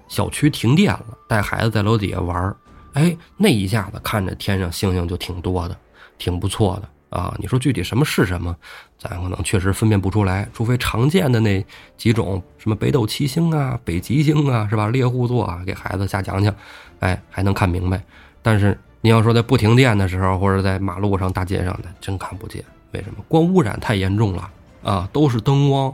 [0.08, 2.54] 小区停电了，带孩子在楼底下玩
[2.94, 5.76] 哎，那一下子看着天上星星就挺多的，
[6.18, 6.88] 挺不错的。
[7.18, 8.56] 啊，你说具体什么是什么，
[8.98, 11.62] 咱可能确实分辨不出来，除非常见的那
[11.96, 14.88] 几种，什么北斗七星啊、北极星啊，是吧？
[14.88, 16.54] 猎户座啊，给孩子瞎讲讲，
[17.02, 18.00] 哎，还能看明白。
[18.42, 22.64] 但是你要说在不停电的时候，或者在马路上、大街上的，真看不见。
[22.92, 23.24] 为什么？
[23.26, 24.48] 光污染太严重了
[24.84, 25.92] 啊，都是灯光，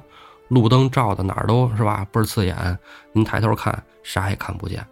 [0.49, 2.79] 路灯照的哪儿都是吧，倍儿刺眼。
[3.12, 4.85] 您抬头看，啥也看不见。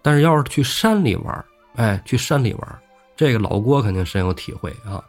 [0.00, 1.44] 但是要是去山里玩，
[1.74, 2.78] 哎，去山里玩，
[3.16, 5.04] 这个老郭肯定深有体会啊。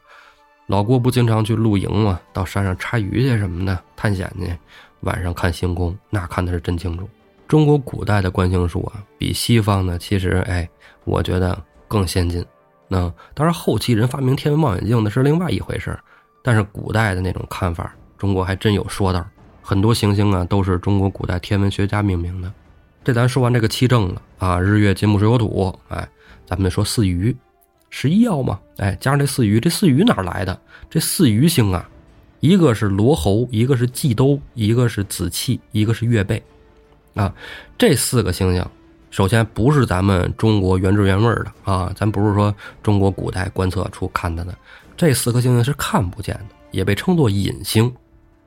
[0.66, 2.20] 老郭不经常去露营吗？
[2.34, 4.54] 到山上插鱼去什么的，探险去。
[5.02, 7.08] 晚上看星空，那看的是真清楚。
[7.48, 10.70] 中国古代的观星术啊，比西方呢，其实哎，
[11.06, 11.58] 我觉得
[11.88, 12.46] 更先进。
[12.90, 15.98] 那当然，后期人发明天文望远镜那是另外一回事
[16.44, 19.26] 但是古代的那种看法，中国还真有说道。
[19.62, 22.52] 很多行星啊，都是中国古代天文学家命名的。
[23.04, 26.08] 这咱说完这个七正了啊，日月金木水火土，哎，
[26.46, 27.36] 咱们说四余。
[27.90, 30.60] 十一曜嘛，哎，加上这四余，这四余哪来的？
[30.90, 31.90] 这四余星啊，
[32.42, 36.42] 一个是罗侯，一个是季兜，一个是子气，一个是月背，
[37.18, 37.34] 啊，
[37.78, 38.66] 这四个星星，
[39.12, 44.46] 首先不是咱们中国原汁原味的啊，咱不是说中国古代观测出看的。
[44.96, 47.94] 这四颗星星是看不见的，也被称作隐星，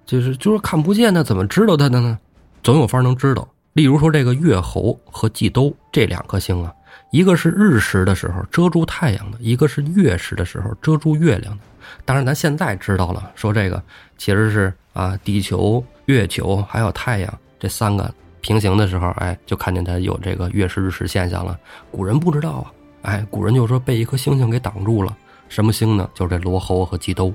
[0.07, 2.19] 就是就是看不见的，怎么知道它的呢？
[2.63, 3.47] 总有法能知道。
[3.73, 6.73] 例如说这个月猴和季兜这两颗星啊。
[7.13, 11.63] 一个是日食的时候遮住太阳的，一个是月食的时候遮住月亮的。
[12.05, 13.83] 当然，咱现在知道了，说这个
[14.17, 21.59] 其实是啊，地球、月球还有太阳这三个平行的时候，哎，就看见它有这个月食日食现象了。
[21.91, 22.73] 古人不知道啊，
[23.03, 25.17] 哎，古人就说被一颗星星给挡住了。
[25.49, 26.09] 什么星呢？
[26.15, 27.33] 就是这罗喉和鸡兜。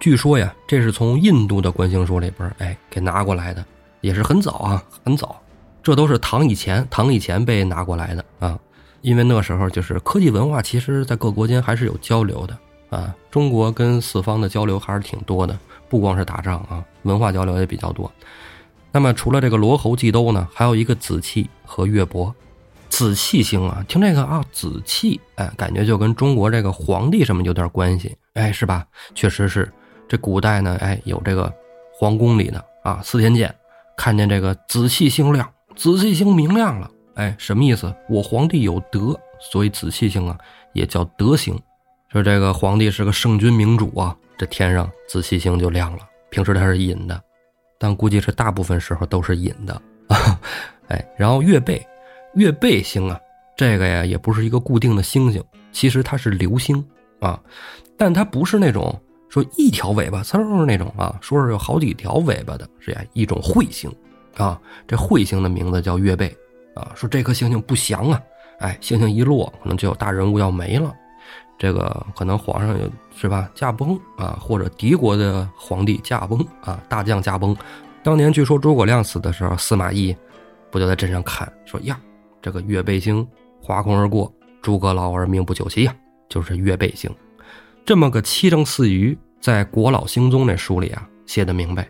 [0.00, 3.64] 据说呀，这是从印度的观星术里边哎给拿过来的，
[4.00, 5.40] 也是很早啊，很早。
[5.82, 8.58] 这都是唐以前，唐以前被拿过来的啊。
[9.02, 12.58] 因为那时候就是科技文化，其实在各国间还是有交流的
[12.90, 13.14] 啊。
[13.30, 15.56] 中国跟四方的交流还是挺多的，
[15.88, 18.10] 不光是打仗啊，文化交流也比较多。
[18.96, 22.34] 那么除了这个罗侯季兜呢，还有一个子气和月伯。
[22.88, 28.86] 子气星啊，听这个啊，子气，哎，感觉就跟中国这个皇帝什么有点关系，哎，是吧？
[29.14, 29.70] 确实是，
[30.08, 31.52] 这古代呢，哎，有这个
[31.92, 33.54] 皇宫里的啊，司天监
[33.98, 36.90] 看见这个子气星亮，子气星明亮了。
[37.16, 37.94] 哎，什么意思？
[38.08, 40.38] 我皇帝有德，所以紫气星啊
[40.72, 41.54] 也叫德星。
[42.10, 45.98] 说这个皇帝是个圣君明主啊，这天上紫气星就亮了。
[46.30, 47.22] 平时它是隐的，
[47.78, 49.74] 但估计是大部分时候都是隐的
[50.08, 50.40] 啊。
[50.88, 51.84] 哎，然后月背，
[52.34, 53.20] 月背星啊，
[53.56, 56.84] 这个呀也不是一个固定的星星，其实它是流星
[57.20, 57.40] 啊，
[57.96, 63.92] 但它不是那种说一条尾巴嗖那种啊，说是有好几条尾巴的，是呀一种彗星
[64.36, 64.60] 啊。
[64.86, 66.36] 这彗星的名字叫月背。
[66.76, 68.20] 啊，说这颗星星不祥啊！
[68.58, 70.94] 哎，星星一落，可能就有大人物要没了。
[71.58, 72.78] 这个可能皇上
[73.18, 77.56] 是吧驾崩啊，或者敌国的皇帝驾崩啊，大将驾崩。
[78.02, 80.14] 当年据说诸葛亮死的时候，司马懿
[80.70, 81.98] 不就在镇上看，说呀，
[82.42, 83.26] 这个月背星
[83.60, 85.96] 划空而过，诸葛老儿命不久兮呀，
[86.28, 87.10] 就是月背星。
[87.84, 91.88] 这么个七正四余，在《国老兴宗》那书里啊写的明白。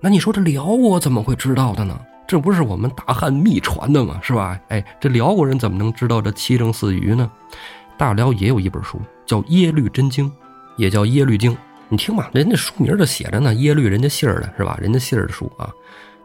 [0.00, 1.98] 那你说这辽国怎么会知道的呢？
[2.26, 4.20] 这不是我们大汉秘传的吗？
[4.22, 4.60] 是吧？
[4.68, 7.30] 哎，这辽国人怎么能知道这七正四余呢？
[7.96, 10.30] 大辽也有一本书叫《耶律真经》，
[10.78, 11.52] 也叫《耶律经》。
[11.90, 14.78] 你听吧，人家书名就写着呢，耶律人家姓儿的是吧？
[14.80, 15.70] 人家姓儿的书啊，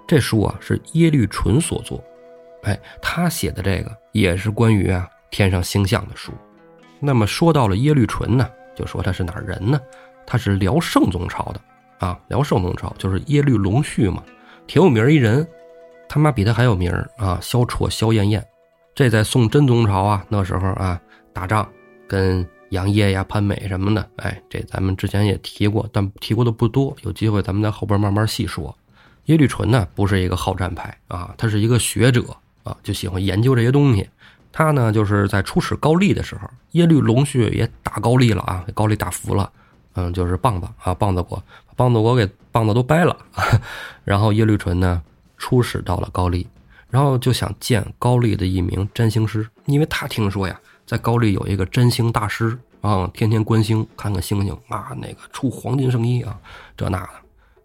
[0.07, 2.01] 这书啊是耶律淳所作。
[2.63, 6.31] 哎，他写的这个也是关于啊天上星象的书。
[6.99, 9.79] 那么说到了耶律淳呢，就说他是哪儿人呢？
[10.25, 11.59] 他是辽圣宗朝的
[11.99, 14.23] 啊，辽圣宗朝就是耶律隆绪嘛，
[14.67, 15.45] 挺有名一人。
[16.09, 18.45] 他妈比他还有名啊，萧绰、萧燕燕。
[18.93, 20.99] 这在宋真宗朝啊，那时候啊
[21.33, 21.67] 打仗
[22.07, 28.75] 跟杨业呀、潘美什么的，哎，这咱们之前也提过，但提过的不多，有机会咱们在后边慢慢细说。
[29.25, 32.25] 耶律淳呢，不是一个好战派啊，他是一个学者
[32.63, 34.09] 啊，就喜欢研究这些东西。
[34.51, 39.49] 他呢，就是在出使高丽的时候，耶律隆绪也打高丽了啊，给高丽打服了，
[39.93, 41.41] 嗯，就是棒子啊，棒子国，
[41.75, 43.15] 棒子国给棒子都掰了。
[44.03, 45.01] 然后耶律淳呢，
[45.37, 46.45] 出使到了高丽，
[46.89, 56.37] 然后就想见高丽的一名占星师，因为他听说呀，在高丽有一个占星大师啊，天天观星，看看星星啊，那个出黄金圣衣啊，
[56.75, 57.09] 这那的，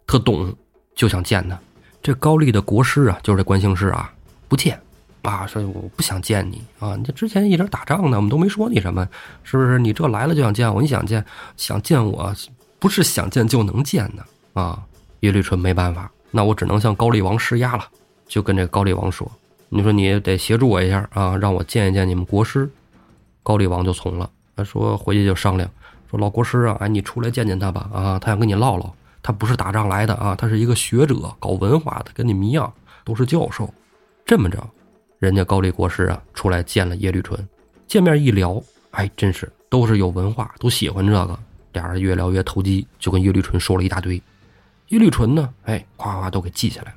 [0.07, 0.53] 特懂，
[0.95, 1.59] 就想见他。
[2.01, 4.11] 这高丽的国师啊，就是这观星师啊，
[4.47, 4.79] 不见。
[5.21, 6.95] 啊，说我不想见你啊！
[6.95, 9.05] 你这之前一直打仗呢，我们都没说你什么，
[9.43, 9.77] 是不是？
[9.77, 10.81] 你这来了就想见我？
[10.81, 11.23] 你想见，
[11.57, 12.33] 想见我，
[12.79, 14.81] 不是想见就能见的啊！
[15.19, 17.85] 耶律纯没办法，那我只能向高丽王施压了，
[18.27, 19.29] 就跟这高丽王说
[19.67, 22.67] ：“你说你得协助我一下啊，让我见一见你们国师。”
[23.49, 25.67] 高丽王就从了，他说回去就商量，
[26.07, 32.71] 说老国师啊，哎，你出来见见他吧啊，他想跟你唠唠，他不是打仗来的啊，他是一个学者，搞文化的，跟你们一样，
[33.03, 33.73] 都是教授，
[34.23, 34.63] 这么着。
[35.17, 37.43] 人家高丽国师啊，出来见了耶律淳，
[37.87, 41.39] 见面一聊，哎，真是都是有文化，都喜欢这个，
[41.73, 44.21] 俩人越聊越投机，就跟耶律淳说了一大堆。
[44.89, 46.93] 耶律淳呢，哎，夸夸都给记下来，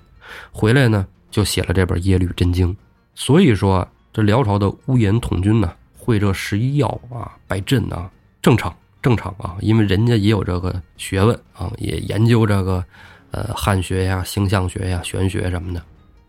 [0.53, 2.75] 回来呢就写了这本《耶律真经》。
[3.15, 8.11] 所以说，这辽朝的乌延统军呢，会这十一曜啊、摆阵啊，
[8.43, 12.85] 正常正常啊，因为人家也有这个学问啊，也研究这个
[13.31, 15.81] 呃汉学呀、星象学呀、玄学什么的。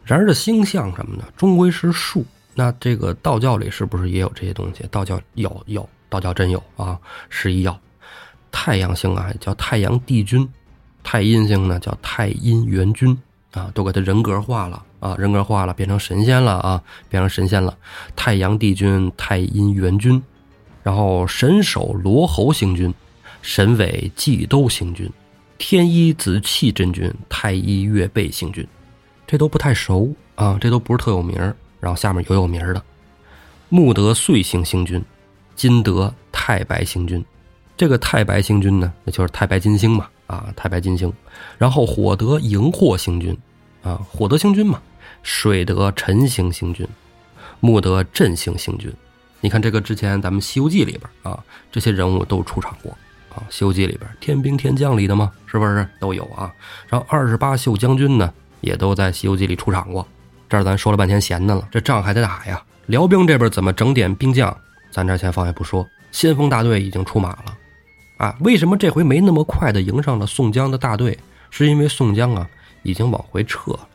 [0.05, 2.23] 然而这星象什么的，终归是术。
[2.53, 4.85] 那这个道教里是不是也有这些东西？
[4.91, 6.99] 道教有有，道教真有啊。
[7.29, 7.75] 十一曜，
[8.51, 10.47] 太阳星啊叫太阳帝君，
[11.01, 13.17] 太阴星呢叫太阴元君
[13.53, 17.77] 啊，都给他人格化了啊，人格化了，变成神仙了啊，变成神仙了。
[18.15, 20.21] 太阳帝君、太阴元君，
[20.81, 22.91] 然后神首罗侯星君，
[23.43, 25.07] 神尾季兜星君，
[25.59, 28.67] 天一紫气真君，太一月背星君。
[29.27, 31.37] 这都不太熟啊，这都不是特有名
[31.79, 32.81] 然后下面有有名的，
[33.69, 35.03] 木德岁星星君，
[35.55, 37.23] 金德太白星君。
[37.77, 41.11] 这个太白星君呢，那就是太白金星嘛啊，太白金星。
[41.57, 43.37] 然后火德荧惑星君
[43.81, 44.81] 啊，火德星君嘛。
[45.21, 46.85] 水德辰星星君，
[47.61, 48.91] 木德震星星君。
[49.39, 52.91] 你看这个之前咱们《西游记》里边啊，这些人物都出场过
[53.33, 56.51] 啊，《西游记》里边天兵天将里的嘛，是不是都有啊？
[56.87, 58.33] 然后二十八宿将军呢？
[58.59, 60.07] 也都在《西游记》里出场过，
[60.49, 62.63] 这儿咱说了半天闲的了，这仗还得打呀。
[62.85, 64.55] 辽兵这边怎么整点兵将，
[64.89, 65.85] 咱这先放下不说。
[66.11, 67.57] 先锋大队已经出马了，
[68.23, 71.19] 啊，为什么这回没那么快的迎上了宋江的大队？
[71.49, 72.49] 是因为宋江啊
[72.81, 73.85] 已经往回撤了。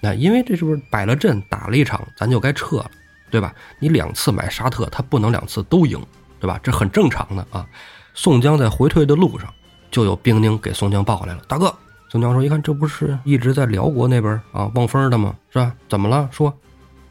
[0.00, 2.90] 那因为这是不是摆了阵打了一场，咱就该撤了，
[3.30, 3.54] 对吧？
[3.78, 6.02] 你两次买沙特，他不能两次都赢，
[6.40, 6.58] 对吧？
[6.62, 7.68] 这很正常的啊。
[8.14, 9.52] 宋江在回退的路上，
[9.90, 11.74] 就有兵丁给宋江报来了，大哥。
[12.08, 15.34] 宋江说：“一看，这不是一直在辽国那边啊望风的吗？
[15.50, 15.74] 是吧？
[15.90, 16.26] 怎么了？
[16.32, 16.50] 说，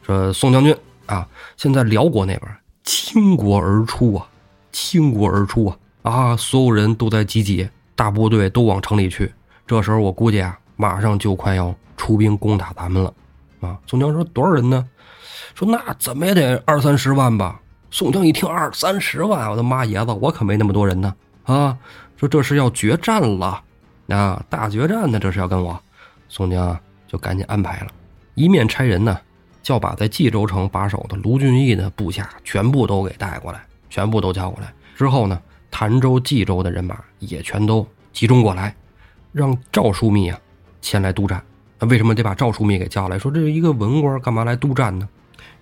[0.01, 2.51] 说宋将军啊，现在辽国那边
[2.83, 4.27] 倾国而出啊，
[4.71, 6.37] 倾国而出啊啊！
[6.37, 9.33] 所有人都在集结，大部队都往城里去。
[9.65, 13.13] 这时候我估计啊，马上就快要出兵攻打咱们了
[13.61, 14.87] 啊！”宋江说：“多少人呢？”
[15.55, 21.13] 说：“那怎么也得二三十万吧。”宋江一听二三十万，我的妈爷子，我可没那么多人呢
[21.43, 21.77] 啊！
[22.17, 23.63] 说这是要决战了。
[24.07, 25.79] 啊，大决战呢，这是要跟我，
[26.27, 27.87] 宋江就赶紧安排了，
[28.35, 29.17] 一面差人呢，
[29.61, 34.73] 叫把在冀州城把守的卢俊义的部下全部都给带过来，全部都叫过来。
[34.95, 35.39] 之后呢，
[35.73, 38.75] 潭州、冀州的人马也全都集中过来，
[39.31, 40.39] 让赵枢密啊
[40.83, 41.43] 前来督战。
[41.79, 43.17] 那为什么得把赵枢密给叫来？
[43.17, 45.09] 说这是一个文官干嘛来督战呢？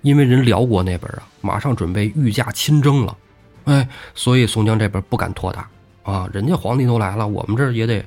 [0.02, 3.18] 因为人辽国那边啊，马上准备御驾亲征了，
[3.64, 5.66] 哎，所以宋江这边不敢拖沓
[6.04, 8.04] 啊，人家皇帝都来了，我们这儿也得。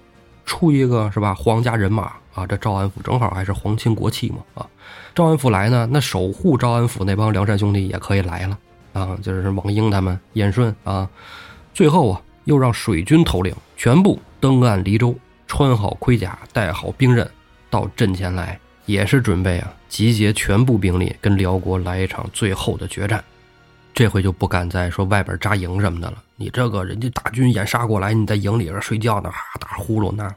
[0.47, 1.35] 出一个是吧？
[1.35, 4.69] 皇家人马啊，这赵安府正好还是皇亲国戚嘛啊！
[5.14, 8.59] 赵安府来呢，那守护赵安府那帮梁山兄弟也可以来了
[8.93, 9.17] 啊！
[9.23, 11.09] 就是王英他们、燕顺啊。
[11.75, 15.13] 最后啊，又让水军头领全部登岸离州，
[15.49, 17.29] 穿好盔甲，带好兵刃，
[17.69, 18.57] 到阵前来
[18.87, 23.23] 也是准备啊集结全部兵力跟辽国来一场最后的决战。
[23.93, 26.23] 这回就不敢再说外边扎营什么的了。
[26.37, 30.33] 你这个人家大军掩杀过来，你在营里边睡觉呢，哈打呼噜，那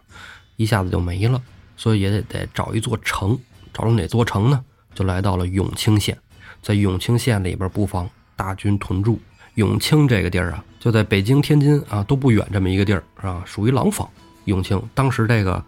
[0.56, 1.40] 一下子就没了。
[1.76, 3.38] 所以也得得找一座城，
[3.72, 4.60] 找了哪座城呢？
[4.96, 6.18] 就来到了永清县，
[6.64, 9.20] 在永清县里边布防，大军屯驻。
[9.54, 14.08] 永清这个地儿啊，就在北京、天津啊都不远这么一个地儿啊，属于廊坊。
[14.46, 15.62] 永清当时这个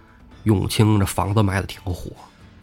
[0.43, 2.09] 永清这房子卖的挺火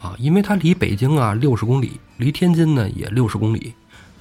[0.00, 3.74] 啊，因为它离北京啊六十公里，离天津呢也六十公里。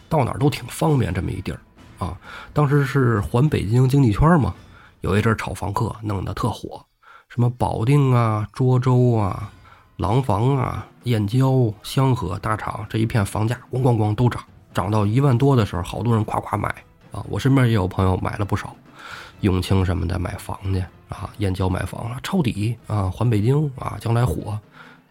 [0.09, 1.59] 到哪儿都挺方便，这么一地儿，
[1.97, 2.17] 啊，
[2.51, 4.53] 当时是环北京经济圈嘛，
[4.99, 6.85] 有一阵炒房客弄得特火，
[7.29, 9.49] 什么保定啊、涿州啊、
[9.95, 14.43] 廊坊啊、燕郊、香河大厂这一片房价咣咣咣都涨，
[14.73, 16.75] 涨到一万多的时候，好多人夸夸买
[17.15, 18.75] 啊，我身边也有朋友买了不少，
[19.39, 24.59] 永清什么的买房去啊，燕郊买房了，抄底啊，还北京啊，将来火。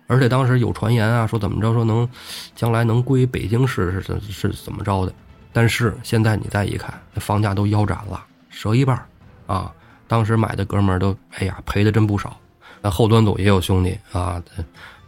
[0.07, 2.07] 而且当时有传言啊，说怎么着说能，
[2.55, 5.15] 将来能归北京市是是是怎么着的？
[5.51, 9.01] 但是现在你再一看，那房价都腰斩了，折一半
[9.47, 9.73] 啊！
[10.07, 12.37] 当时买的哥们儿都哎呀赔的真不少。
[12.83, 14.43] 那后端组也有兄弟啊，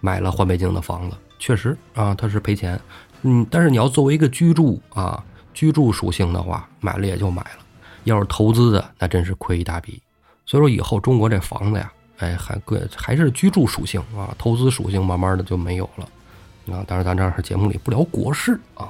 [0.01, 2.81] 买了环北京的房子，确实啊他是赔钱。
[3.23, 5.23] 嗯，但是你要作为一个居住啊
[5.57, 7.65] 居住属性的话，买了也就买了。
[8.05, 10.01] 要是投资的，那真是亏一大笔。
[10.45, 11.91] 所以说以后中国这房子呀。
[12.19, 16.83] 哎，还贵，还是居住属性啊，投资属性慢慢的就没有了啊。
[16.89, 18.89] 当然，咱这儿节目里不聊国事啊。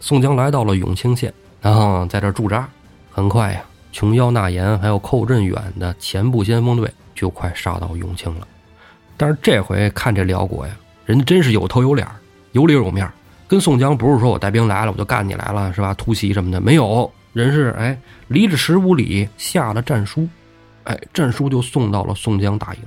[0.00, 2.66] 宋江来到了永清县，然后在这驻扎。
[3.10, 8.48] 很快呀，琼瑶、纳言还有寇振远的前部先锋队就快杀到永清了。
[9.18, 10.74] 但是这回看这辽国呀，
[11.04, 12.08] 人真是有头有脸，
[12.52, 13.06] 有里有面。
[13.48, 15.94] 跟宋江不是说我带兵来了我就干你来了是吧？
[15.94, 20.28] 突袭什么的没有，人是哎离着十五里下了战书。
[20.84, 22.80] 哎，战书就送到了宋江大营。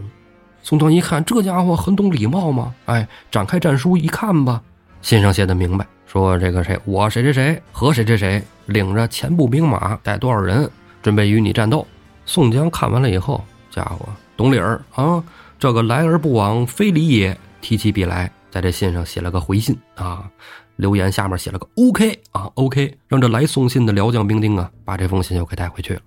[0.64, 2.74] 宋江一看，这家伙很懂礼貌嘛。
[2.86, 4.62] 哎，展开战书一看吧，
[5.02, 10.70] 信上写的明白，说这个谁，我谁谁谁和谁谁谁领着前部兵马，带多少人，
[11.02, 11.86] 准备与你战斗。
[12.26, 15.24] 宋江看完了以后，家伙懂理儿啊，
[15.58, 17.36] 这个来而不往非礼也。
[17.62, 20.30] 提起笔来，在这信上写了个回信啊，
[20.76, 26.02] 留言下面写了个 OK 啊，OK，让这来送信的辽将兵丁啊，把这封信又给带回去了。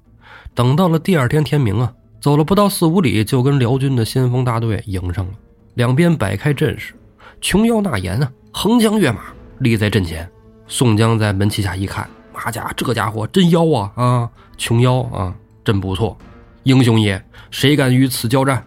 [0.55, 5.33] 等到了第二天天明啊，走了不到四五里，就跟辽军的先锋大队迎上了。
[5.75, 6.95] 两边摆开阵势，
[7.41, 9.23] 琼瑶纳言啊，横枪跃马
[9.59, 10.31] 立在阵前。
[10.67, 14.31] 宋江在门旗下一看，马家这家伙真妖啊啊！
[14.57, 16.17] 琼瑶啊，真不错，
[16.63, 18.65] 英雄也，谁敢与此交战？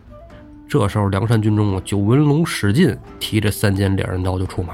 [0.68, 4.74] 这时候，梁山军中啊，九纹龙史进提着三尖两刃刀就出马，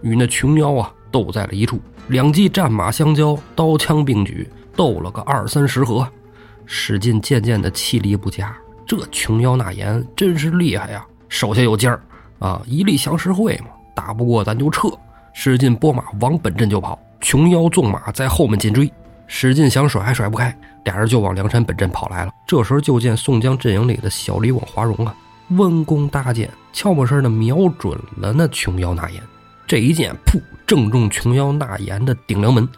[0.00, 1.80] 与那琼妖啊斗在了一处。
[2.08, 6.06] 两骑战马相交，刀枪并举，斗了个二三十合。
[6.64, 12.00] 史进渐渐的气力不佳，这琼瑶纳言真是厉害呀，手下有劲儿
[12.38, 12.62] 啊！
[12.66, 14.88] 一力降十会嘛，打不过咱就撤。
[15.34, 18.90] 史进拨马往本阵就跑，琼妖纵马在后面紧追。
[19.26, 22.30] 史进想甩还甩不开，俩人就往梁山本阵跑来了。
[22.46, 25.14] 这时候就见宋江阵营里的小李广华容啊，
[25.50, 29.22] 弯弓搭箭，悄不声的瞄准了那琼瑶纳言。
[29.66, 32.68] 这一箭，噗，正中琼瑶纳言的顶梁门。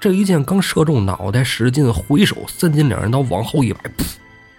[0.00, 4.04] 这一箭刚射中脑袋，使劲回手，三尖两刃刀往后一摆，噗！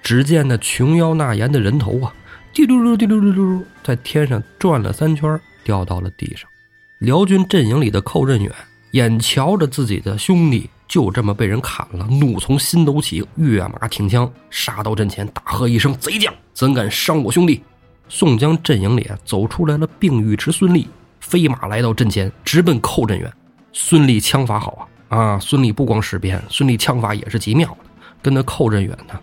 [0.03, 2.13] 只见那琼瑶纳言的人头啊，
[2.53, 6.49] 滴溜溜、滴溜溜溜，在天上转了三圈，掉到了地上。
[6.97, 8.51] 辽军阵营里的寇振远
[8.91, 17.61] 眼瞧着自己的兄弟就这么被人砍了，怒从心头起，跃马挺枪，杀到阵前，大喝一声：“贼将，怎敢伤我兄弟？”
[18.09, 23.31] 宋江阵营里，走出来了并尉迟孙立，飞马来到阵前，直奔寇振远。
[23.71, 25.17] 孙立枪法好啊！
[25.17, 27.77] 啊，孙立不光使鞭，孙立枪法也是极妙的。
[28.23, 29.13] 跟那寇振远呢，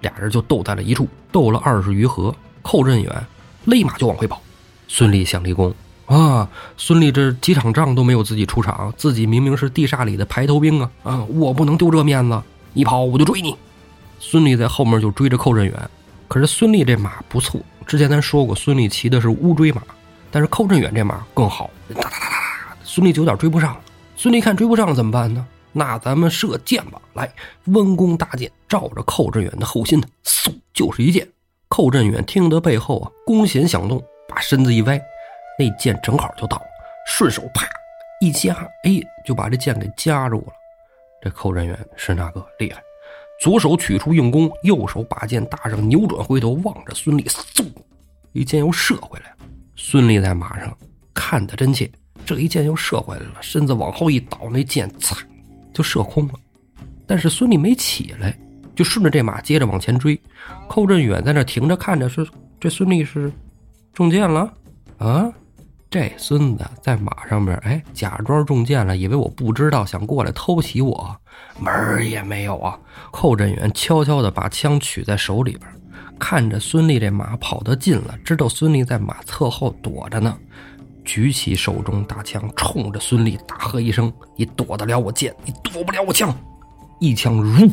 [0.00, 2.34] 俩人就斗在了一处，斗了二十余合。
[2.62, 3.26] 寇振远
[3.66, 4.42] 立马就往回跑，
[4.88, 5.72] 孙立想立功
[6.06, 6.48] 啊！
[6.76, 10.90] 孙立这几场仗都没有自己出场，自己明明是地煞里的排头兵啊！
[11.02, 13.56] 啊，我不能丢这面子，你跑我就追你。
[14.20, 15.90] 孙立在后面就追着寇振远，
[16.28, 19.82] 可是孙立这马不错，之前咱说过，孙立骑的是乌骓马，
[20.30, 23.76] 但是寇振远这马更好，哒哒哒哒，孙立就有点追不上。
[24.16, 25.44] 孙立看追不上怎么办呢？
[25.72, 27.00] 那咱们射箭吧！
[27.14, 27.32] 来，
[27.68, 31.26] 弯弓搭箭，照着寇振远的后心，嗖，就是一箭。
[31.68, 35.00] 寇振远听得背后啊弓弦响动，把身子一歪，
[35.58, 36.62] 那箭正好就到，
[37.06, 37.66] 顺手啪
[38.20, 40.52] 一夹，哎，就把这箭给夹住了。
[41.20, 42.82] 这寇振远是那个厉害，
[43.40, 47.66] 左手取出硬弓，右手把箭搭上，扭转回头望着孙立，嗖，
[48.32, 49.36] 一箭又射回来了。
[49.76, 50.76] 孙立在马上
[51.14, 51.90] 看得真切。
[52.24, 55.16] 这一箭又射回来了，身子往后一倒，那箭擦
[55.72, 56.34] 就射空了。
[57.04, 58.36] 但是孙俪没起来，
[58.76, 60.20] 就顺着这马接着往前追。
[60.68, 62.24] 寇振远在那停着看着，是
[62.60, 63.32] 这孙俪是
[63.92, 64.52] 中箭了
[64.98, 65.32] 啊？
[65.92, 71.14] 这孙子在马上边，哎，假装中箭了，以为我不知道，想过来偷袭我，
[71.58, 72.78] 门儿也没有啊！
[73.10, 75.70] 寇振远悄悄地把枪取在手里边，
[76.18, 80.34] 看着孙俪这马跑得近了，知道孙俪在马侧后躲着呢，
[81.04, 86.34] 举起手中大枪，冲着孙俪大喝一声：“你躲得了我剑，你躲不了我枪！”
[87.00, 87.70] 一枪如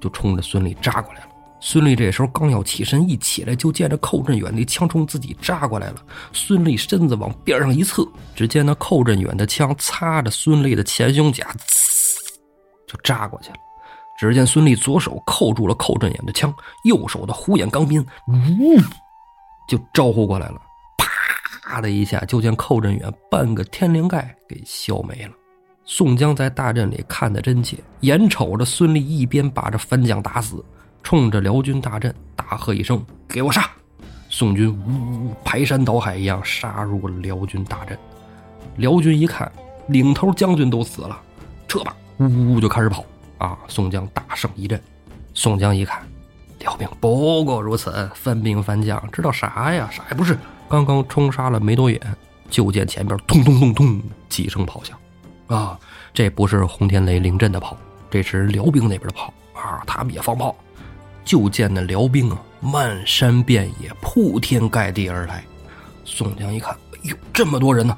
[0.00, 1.29] 就冲着孙俪扎过来了。
[1.60, 6.02] 孙俪这时候刚要起身，一起来就见着寇振远的枪冲自己扎过来了。
[6.32, 12.16] 孙俪身子往边上一侧，只见那寇振远的枪擦着孙俪的前胸甲，呲
[12.88, 13.56] 就扎过去了。
[14.18, 16.52] 只见孙俪左手扣住了寇振远的枪，
[16.84, 18.80] 右手的虎眼钢鞭呜
[19.68, 20.60] 就招呼过来了。
[21.62, 25.32] 啪的一下，就见寇振远半个天灵盖给削没了。
[25.84, 30.64] 宋江在大阵里看得真切，眼瞅着孙俪一边把这反将打死。
[31.02, 33.68] 冲着辽军大阵大喝一声：“给我杀！”
[34.28, 37.98] 宋军呜呜排山倒海一样杀入了辽军大阵。
[38.76, 39.50] 辽军一看，
[39.88, 41.20] 领头将军都死了，
[41.66, 41.96] 撤吧！
[42.18, 43.04] 呜呜就开始跑。
[43.38, 44.80] 啊，宋江大胜一阵。
[45.34, 46.02] 宋江一看，
[46.60, 49.88] 辽兵不过如此，分兵反将，知道啥呀？
[49.90, 50.38] 啥也不是。
[50.68, 52.00] 刚刚冲杀了没多远，
[52.48, 54.96] 就见前边咚咚咚咚几声炮响。
[55.48, 55.76] 啊，
[56.14, 57.76] 这不是洪天雷临阵的炮，
[58.08, 59.32] 这是辽兵那边的炮。
[59.54, 60.54] 啊，他们也放炮。
[61.30, 65.44] 就见那辽兵啊，漫山遍野、铺天盖地而来。
[66.04, 67.96] 宋江一看，哎呦，这么多人呢！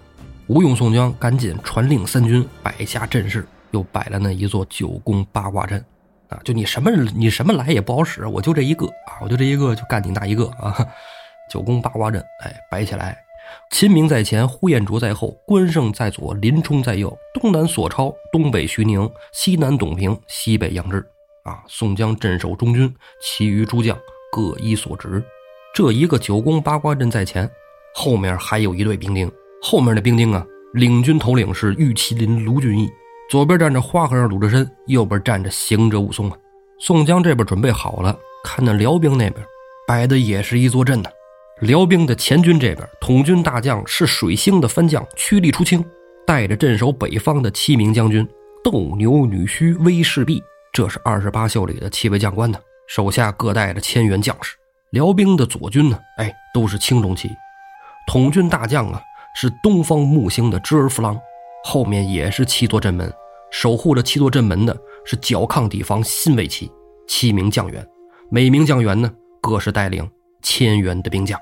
[0.48, 5.82] 吴用、宋江赶紧传令三军摆下阵势，又摆了那一座九宫八卦阵。
[6.28, 10.86] 啊，就你什么你什么来也不好使，我就这一个啊，我就这一个就干你那一个啊！
[11.50, 13.16] 九宫八卦阵，哎，摆起来。
[13.70, 21.08] 秦明在前，呼延灼在后，关胜在左，林冲在右，东南索超，东北徐宁，西南董平，西北杨志。
[21.44, 21.62] 啊！
[21.66, 23.98] 宋江镇守中军，其余诸将
[24.30, 25.22] 各依所职。
[25.74, 27.50] 这一个九宫八卦阵在前，
[27.94, 29.30] 后面还有一队兵丁。
[29.60, 32.88] 后面的兵丁啊，领军头领是玉麒麟卢俊义，
[33.30, 36.36] 左边站着花和尚鲁智深，右边站着行者武松啊。
[36.78, 39.44] 宋江这边准备好了，看那辽兵那边
[39.86, 41.10] 摆的也是一座阵呢。
[41.60, 45.84] 辽兵的前军这边，统军大将是水星的番将屈力出清，
[46.26, 48.28] 带着镇守北方的七名将军
[48.64, 50.42] 斗牛女婿威士弼。
[50.72, 52.58] 这是二十八宿里的七位将官呢，
[52.88, 54.54] 手下各带着千员将士。
[54.92, 57.28] 辽兵的左军呢，哎，都是青龙骑。
[58.06, 58.98] 统军大将啊，
[59.34, 61.20] 是东方木星的支儿夫郎，
[61.64, 63.12] 后面也是七座阵门，
[63.50, 66.72] 守护着七座阵门的是角抗敌防新卫旗
[67.06, 67.86] 七名将员，
[68.30, 69.12] 每名将员呢，
[69.42, 70.10] 各是带领
[70.42, 71.38] 千员的兵将。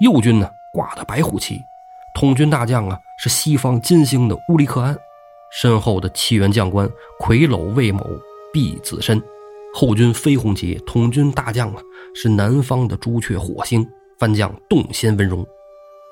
[0.00, 1.60] 右军呢，挂的白虎旗，
[2.16, 4.98] 统军大将啊，是西方金星的乌里克安，
[5.60, 8.04] 身后的七员将官魁首魏某。
[8.52, 9.20] 毕子申，
[9.72, 11.82] 后军飞鸿旗统军大将啊，
[12.14, 13.86] 是南方的朱雀火星
[14.18, 15.46] 番将洞仙文荣，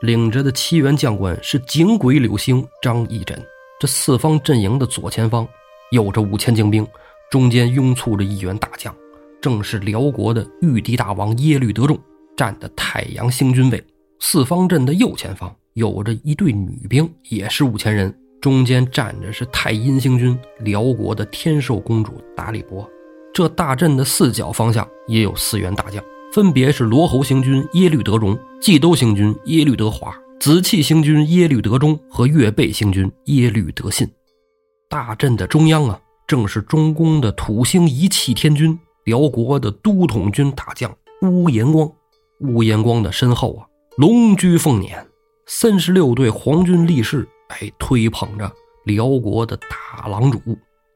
[0.01, 3.39] 领着的七员将官是景鬼柳星张义珍。
[3.79, 5.47] 这四方阵营的左前方
[5.91, 6.87] 有着五千精兵，
[7.31, 8.95] 中间拥簇着一员大将，
[9.41, 11.99] 正是辽国的玉帝大王耶律德重，
[12.37, 13.83] 站的太阳星军位。
[14.19, 18.15] 四方阵的右前方有着一队女兵，也是五千人。
[18.41, 22.89] 中间站着是太阴星君辽国的天寿公主达里伯，
[23.35, 34.09] 这大阵的四角方向也有四员大将，分别是罗侯星君耶律德荣、冀都星君耶律德华、紫气星君耶律德忠和月背星君耶律德信。
[34.89, 40.91] 大阵的中央啊，正是中宫的土星一气天君辽国的都统军大将
[41.23, 41.91] 乌延光。
[42.41, 43.67] 乌延光的身后啊，
[43.99, 44.97] 龙驹凤辇，
[45.47, 47.29] 三十六队皇军力士。
[47.51, 48.51] 哎，推捧着
[48.85, 50.41] 辽国的大郎主，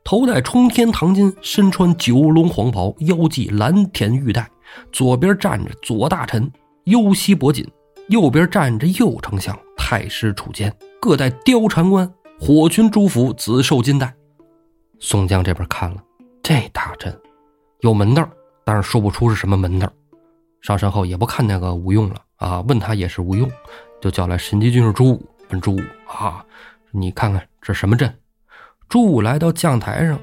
[0.03, 4.49] 头戴冲天唐巾，身穿九龙黄袍，腰系蓝田玉带。
[4.91, 6.51] 左边站着左大臣
[6.85, 7.65] 右西伯锦，
[8.09, 14.13] 右边站着右丞相太师楚坚，各带貂蝉冠、火裙朱服、紫绶金带。
[14.99, 16.03] 宋江这边看了
[16.43, 17.17] 这大阵，
[17.81, 18.29] 有门道，
[18.65, 19.89] 但是说不出是什么门道。
[20.61, 23.49] 上山后也不看那个吴用了啊，问他也是吴用，
[24.01, 25.29] 就叫来神机军师朱武。
[25.61, 26.45] 朱武啊，
[26.91, 28.13] 你看看这什么阵？
[28.89, 30.21] 朱武来到将台上，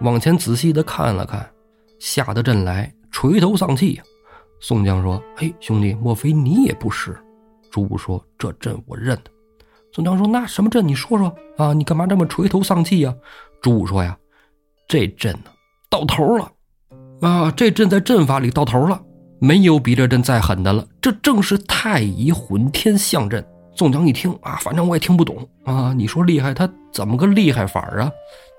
[0.00, 1.48] 往前仔细的看了看，
[1.98, 4.02] 下的阵来垂头丧气呀。
[4.60, 7.14] 宋江说：“嘿，兄弟，莫非你也不识？”
[7.70, 9.30] 朱武说：“这阵我认得。”
[9.92, 10.86] 宋江说：“那什么阵？
[10.86, 11.72] 你说说啊？
[11.74, 13.14] 你干嘛这么垂头丧气呀？”
[13.60, 14.16] 朱武说：“呀，
[14.88, 15.50] 这阵呢，
[15.90, 16.50] 到头了
[17.20, 17.50] 啊！
[17.50, 19.00] 这阵在阵法里到头了，
[19.38, 20.86] 没有比这阵再狠的了。
[21.00, 23.44] 这正是太乙混天象阵。”
[23.74, 25.92] 宋江一听啊，反正我也听不懂啊。
[25.96, 28.10] 你说厉害，他怎么个厉害法啊？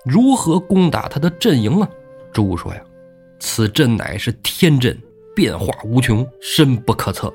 [0.04, 1.88] 如何攻打他的阵营啊？
[2.32, 2.80] 朱武说呀
[3.40, 4.96] ：“此阵乃是天阵，
[5.34, 7.32] 变化无穷，深不可测，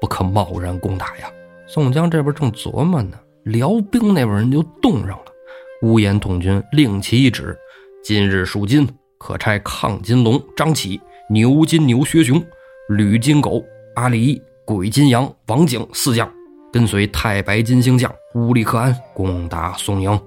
[0.00, 1.30] 不可贸然攻打呀。”
[1.68, 5.24] 宋江这边正琢磨呢，辽兵那边人就冻上了。
[5.82, 7.56] 乌延统军令其一指：
[8.02, 10.98] 今日属金，可差亢金龙张起、
[11.28, 12.42] 牛金牛薛雄、
[12.88, 13.62] 吕金狗
[13.96, 16.26] 阿里、鬼金羊王景四将，
[16.72, 20.20] 跟随太白金星将乌力克安攻打宋营。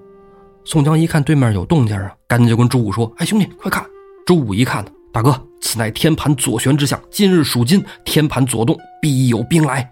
[0.63, 3.85] 宋江一看对面有动静啊，赶紧就跟朱武说：“哎，兄弟，快看！”
[4.25, 9.89] 朱武一看呢，大哥，此乃天盘左旋之象，今日属金，天盘左动，必有兵来。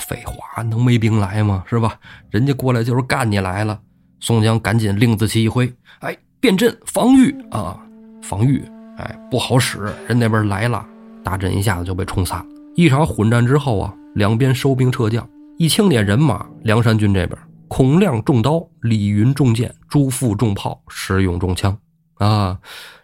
[0.00, 1.64] 废话，能没兵来吗？
[1.66, 1.98] 是吧？
[2.30, 3.78] 人家过来就是干你来了。
[4.20, 7.76] 宋江赶紧令子旗一挥，哎，变阵防御啊，
[8.22, 8.62] 防御！
[8.96, 10.86] 哎，不好使，人那边来了，
[11.24, 12.46] 大阵一下子就被冲散了。
[12.76, 15.28] 一场混战之后啊，两边收兵撤将，
[15.58, 17.36] 一清点人马，梁山军这边，
[17.66, 21.76] 孔亮中刀，李云中剑，朱富中炮，石勇中枪
[22.18, 22.56] 啊，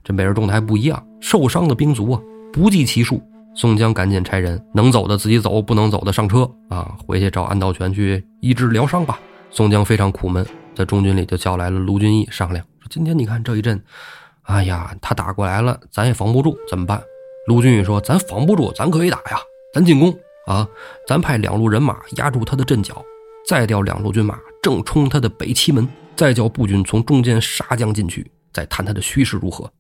[0.04, 2.20] 这每人中的还不一样，受伤的兵卒啊，
[2.52, 3.20] 不计其数。
[3.56, 9.18] 宋江赶紧差人，能走的自己走，不能走的上车啊，回去找安道全去医治疗伤吧。
[9.50, 10.46] 宋江非常苦闷。
[10.76, 13.82] 在中军里就叫来了卢俊义商量，说：“今天你看这一阵，
[14.42, 17.02] 哎呀，他打过来了，咱也防不住，怎么办？”
[17.48, 19.38] 卢俊义说：“咱防不住，咱可以打呀，
[19.72, 20.66] 咱进攻啊！
[21.06, 23.02] 咱派两路人马压住他的阵脚，
[23.48, 29.70] 再调两路军马正冲他的北齐门，再叫步军从中间杀将进去，再谈他的虚实如何。”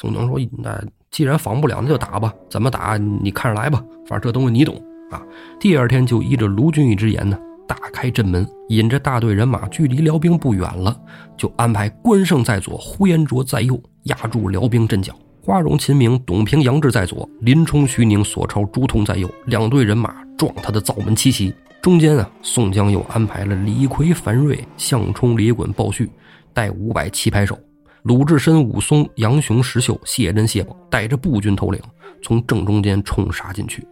[0.00, 5.22] 宋江说：“那既然防不了，那就打吧，怎么打你看着来吧，反正这东西你懂啊。”
[5.60, 7.38] 第二天就依着卢俊义之言呢。
[7.64, 10.94] 打开阵门，引着大队人马，距离辽兵不远了，
[11.38, 15.14] 就安排关胜在左，呼延灼在右，压住辽兵阵脚。
[15.44, 21.52] 花荣、秦明、董平、杨志在左，林冲、徐宁、索超、朱仝在右，两队人马撞他的灶门七袭。
[21.82, 26.08] 中间啊，宋江又安排了李逵、樊瑞、项冲、李衮、鲍旭，
[26.52, 27.56] 带五百旗牌手；
[28.02, 31.82] 鲁智深、武松、杨雄、石秀、谢珍、谢宝，带着步军头领，
[32.22, 33.84] 从正中间冲杀进去。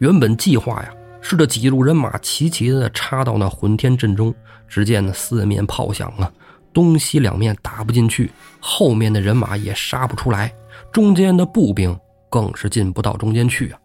[0.00, 0.92] 原本计划呀。
[1.26, 4.34] 是这几路人马齐齐的插到那混天阵中，
[4.68, 6.30] 只见那四面炮响啊，
[6.70, 8.30] 东西两面打不进去，
[8.60, 10.52] 后面的人马也杀不出来，
[10.94, 11.98] 中间的步兵
[12.30, 13.78] 更是进不到中间去啊。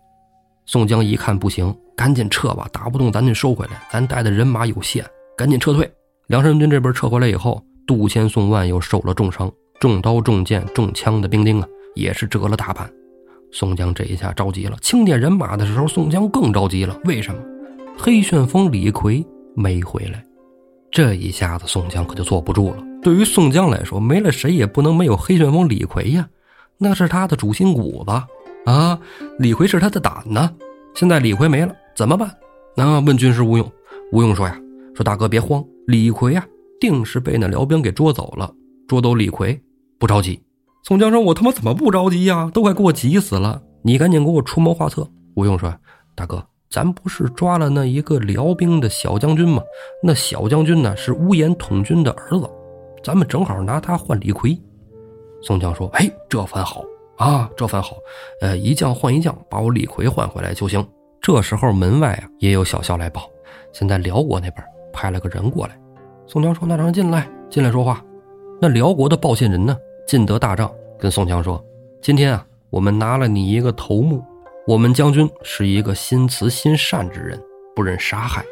[0.68, 5.03] 宋江一看不行，赶紧撤吧，打不动咱就收回来，咱带的人马有限，
[5.36, 5.91] 赶紧撤退。
[6.28, 12.88] 梁山军这边撤回来以后，杜迁、宋万又受了重伤，中刀、中箭、中枪的兵丁啊，也是折了大半。
[13.51, 16.95] 宋江这一下着急了，清点人马的时候，宋江更着急了。
[17.05, 17.41] 为什么？
[17.97, 20.24] 黑旋风李逵没回来，
[20.91, 22.84] 这一下子宋江可就坐不住了。
[23.01, 26.30] 对于宋江来说，没了谁也不能没有黑旋风李逵呀，
[26.82, 28.97] 那是他的主心骨子啊！
[29.38, 30.49] 李逵是他的胆呢。
[30.95, 32.34] 现在李逵没了，怎么办？
[32.73, 33.69] 那问军师吴用，
[34.13, 34.57] 吴用说呀
[34.95, 36.45] ：“说大哥别慌，李逵呀，
[36.80, 38.49] 定是被那辽兵给捉走了。
[38.88, 39.61] 捉走李逵，
[39.99, 40.41] 不着急。”
[40.84, 42.49] 宋江说：“我他妈怎么不着急呀？
[42.53, 43.61] 都快给我急死了！
[43.82, 45.05] 你赶紧给我出谋划策。”
[45.36, 45.73] 吴用说
[46.15, 49.61] ：“大哥，咱不是抓了那一个辽兵的小将军吗？
[50.01, 52.49] 那小将军呢是乌延统军的儿子，
[53.03, 54.57] 咱们正好拿他换李逵。”
[55.42, 56.84] 宋江说：“哎，这番好
[57.18, 57.98] 啊，这番好。
[58.42, 60.86] 呃，一将换一将，把我李逵换回来就行。”
[61.22, 63.30] 这时候门外啊也有小校来报，
[63.74, 64.64] 现在辽国那边
[64.94, 65.80] 派了个人过来。
[66.28, 68.04] 宋江说：“那让人进来，进来说话。”
[68.62, 69.78] 那辽国的报信人呢？
[70.08, 71.64] 进得大帐，跟宋江说
[72.02, 74.24] ：“今天啊，我们拿了你一个头目。
[74.68, 77.42] 我们将军是一个心慈心善之人，
[77.76, 78.44] 不忍杀害。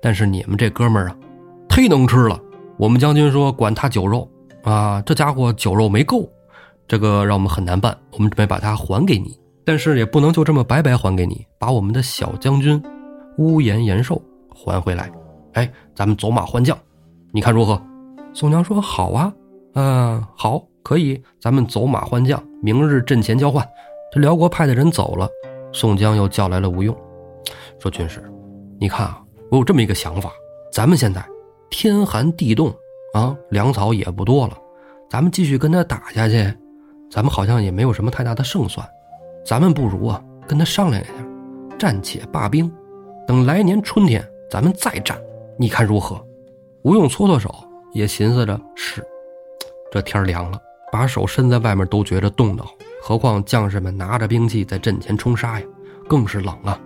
[0.00, 1.16] 但是你们这哥们儿啊，
[1.68, 2.40] 忒能吃了。
[2.78, 4.28] 我们将军说管他酒肉
[4.62, 6.28] 啊，这家伙酒肉没够，
[6.86, 7.96] 这个让我们很难办。
[8.12, 12.82] 我们准备把他还给你，但是也不能就这么白白还给你，把我们的小将军
[13.38, 14.20] 乌延延寿
[14.54, 15.10] 还回来。
[15.54, 16.78] 哎，咱们走马换将，
[17.32, 17.80] 你看如何？”
[18.34, 19.32] 宋江说：“好啊，
[19.74, 23.64] 嗯，好。”可以，咱们走马换将，明日阵前交换。
[24.12, 25.28] 这辽国派的人走了，
[25.72, 26.92] 宋江又叫来了吴用，
[27.78, 28.20] 说：“军师，
[28.80, 30.32] 你看啊，我有这么一个想法。
[30.72, 31.24] 咱们现在
[31.70, 32.74] 天寒地冻
[33.12, 34.56] 啊，粮草也不多了，
[35.10, 36.42] 咱们继续跟他打下去，
[37.10, 38.86] 咱们好像也没有什么太大的胜算。
[39.44, 41.12] 咱们不如啊，跟他商量一下，
[41.78, 42.72] 暂且罢兵，
[43.26, 45.20] 等来年春天咱们再战，
[45.58, 46.24] 你看如何？”
[46.82, 47.54] 吴用搓搓手，
[47.92, 49.04] 也寻思着是，
[49.90, 50.58] 这天凉了。
[50.90, 55.66] 把手伸在外面都觉着冻得慌，何况将士们拿着兵器在阵前冲杀呀，
[56.08, 56.78] 更是冷啊！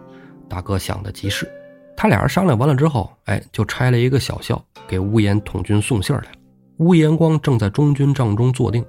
[0.49, 1.51] 大哥想的极是，
[1.97, 6.37] 他俩人商量完了之后，哎，就差了一个小校给乌延统军送信儿来了。
[6.79, 8.85] 乌延光正在中军帐中坐定，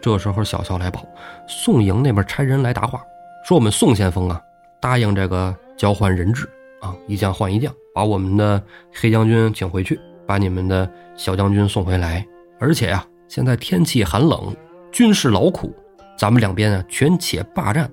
[0.00, 1.04] 这时候小校来报，
[1.46, 3.02] 宋营那边差人来答话，
[3.44, 4.40] 说我们宋先锋啊，
[4.80, 6.48] 答应这个交换人质
[6.80, 12.26] 啊，一将换一将，把我们的黑将军请回去，把你们的小将军送回来，
[12.58, 13.06] 而且呀。
[13.28, 14.54] 现在天气寒冷，
[14.92, 15.74] 军事劳苦，
[16.16, 17.90] 咱们两边啊全且罢战，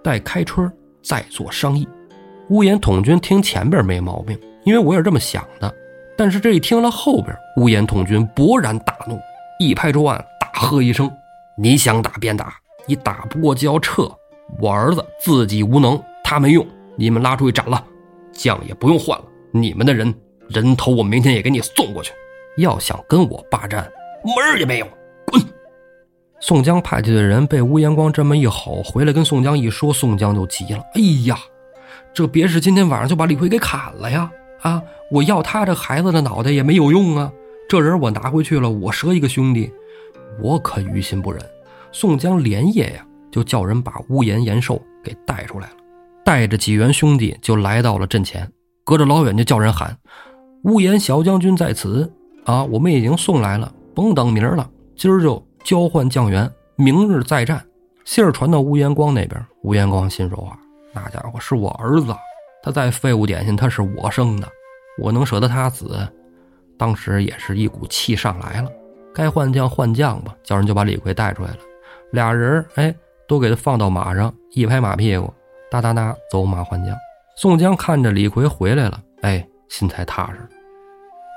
[0.00, 1.88] 待开春再做商议。
[2.48, 5.74] 乌延统军听前边没毛病，因为我也这么想的。
[6.16, 9.18] 但是这一听了后边，乌延统军勃然大怒，
[9.58, 11.10] 一拍桌案，大喝一声
[11.58, 12.54] ：“你想打便打，
[12.86, 14.08] 你打不过就要撤。
[14.60, 17.84] 我儿子自己无能，他没用，你们拉出去斩了，
[18.32, 19.24] 将也不用换了。
[19.50, 20.14] 你们的人
[20.48, 22.12] 人头，我明天也给你送过去。
[22.58, 23.82] 要想跟我霸占，
[24.24, 24.86] 门儿也没有，
[25.26, 25.42] 滚！”
[26.40, 31.36] 宋江派去的人被乌延光这么一吼，回来跟宋江一说，宋江就急了：“哎呀，
[32.16, 34.30] 这别是今天晚上就把李逵给砍了呀？”
[34.62, 34.82] 啊！
[35.12, 37.30] 我要他这孩子的脑袋也没有用啊！
[37.68, 39.70] 这人我拿回去了，我折一个兄弟，
[40.40, 41.44] 我可于心不忍。
[41.92, 45.74] 宋江连夜呀，就叫人把乌延延寿给带出来了，
[46.24, 48.50] 带着几员兄弟就来到了阵前，
[48.82, 49.94] 隔着老远就叫人喊
[50.64, 52.10] ：“乌延小将军在此
[52.46, 52.64] 啊！
[52.64, 57.62] 我们已经送来了，甭等明儿了，今儿就交换将员，明日再战。”
[58.06, 60.58] 信儿传到乌延光那边，乌延光心说：“啊，
[60.96, 62.16] 那家伙是我儿子。”
[62.64, 64.48] 他再废物点心，他是我生的，
[64.98, 65.96] 我能舍得他死？
[66.76, 68.68] 当时也是一股气上来了，
[69.14, 71.58] 该换将换将吧，叫人就把李逵带出来了。
[72.10, 72.92] 俩人哎，
[73.28, 75.32] 都给他放到马上，一拍马屁股，
[75.70, 76.96] 哒哒哒走马换将。
[77.36, 80.38] 宋江看着李逵回来了，哎，心才踏实。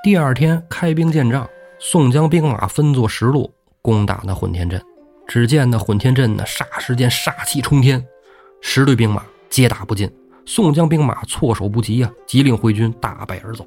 [0.02, 1.48] 第二天开兵见仗，
[1.78, 3.48] 宋江兵马分作十路
[3.82, 4.82] 攻打那混天阵。
[5.28, 8.04] 只见那混天阵呢，霎时间杀气冲天，
[8.60, 10.10] 十队兵马皆打不进。
[10.46, 13.66] 宋江兵马措手不及呀，急令回军大败而走。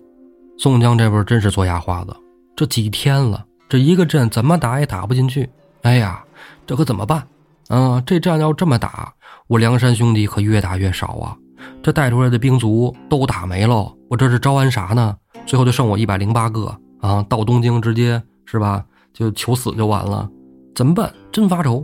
[0.58, 2.16] 宋江这边真是做哑花子，
[2.56, 5.50] 这几天了，这一个阵怎么打也打不进去。
[5.84, 6.24] 哎呀，
[6.66, 7.28] 这可怎么办？
[7.70, 9.14] 啊，这仗要这么打，
[9.48, 11.38] 我梁山兄弟可越打越少啊！
[11.82, 15.16] 这带出来的兵卒都打没了，我这是招安啥呢？
[15.46, 17.24] 最后就剩我一百零八个啊！
[17.30, 18.84] 到东京直接是吧？
[19.14, 20.30] 就求死就完了，
[20.76, 21.14] 怎么办？
[21.32, 21.84] 真发愁。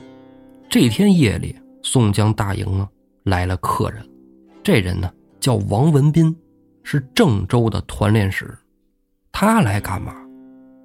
[0.70, 2.88] 这天夜里，宋江大营啊
[3.24, 4.08] 来了客人。
[4.64, 6.36] 这人呢叫王文斌，
[6.84, 8.58] 是郑州的团练使。
[9.32, 10.14] 他来干嘛？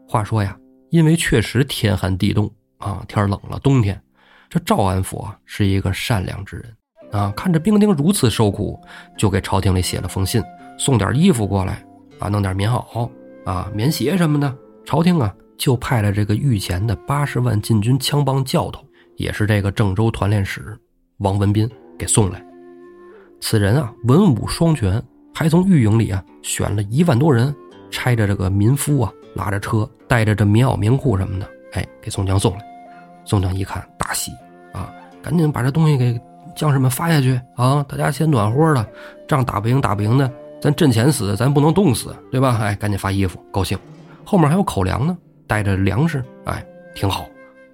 [0.09, 0.57] 话说呀，
[0.91, 4.01] 因为确实天寒地冻啊，天冷了，冬天。
[4.49, 6.77] 这赵安府啊是一个善良之人
[7.11, 8.79] 啊，看着兵丁如此受苦，
[9.19, 10.43] 就给朝廷里写了封信，
[10.79, 11.85] 送点衣服过来
[12.21, 13.11] 啊，弄点棉袄
[13.45, 14.57] 啊、棉鞋什么的。
[14.85, 20.79] 朝廷啊就派了这个御前的八十万禁军枪帮教头，也是这个郑州团练使
[21.19, 21.69] 王文斌
[21.99, 22.45] 给送来。
[23.41, 25.03] 此人啊，文武双全，
[25.35, 27.55] 还从御营里啊选了一万多人，
[27.91, 32.65] 拆着这个民夫啊，拉着车，带着这棉袄、棉裤什么的，哎，给宋江送来。
[33.25, 34.31] 宋江一看，大喜
[34.73, 34.93] 啊，
[35.23, 36.19] 赶紧把这东西给
[36.55, 37.85] 将士们发下去啊！
[37.89, 38.87] 大家先暖和的，
[39.27, 40.31] 仗打不赢，打不赢的，
[40.61, 42.59] 咱阵前死，咱不能冻死，对吧？
[42.61, 43.79] 哎，赶紧发衣服，高兴。
[44.25, 45.17] 后面还有口粮呢，
[45.47, 46.65] 带着粮食，哎，
[46.95, 47.27] 挺好。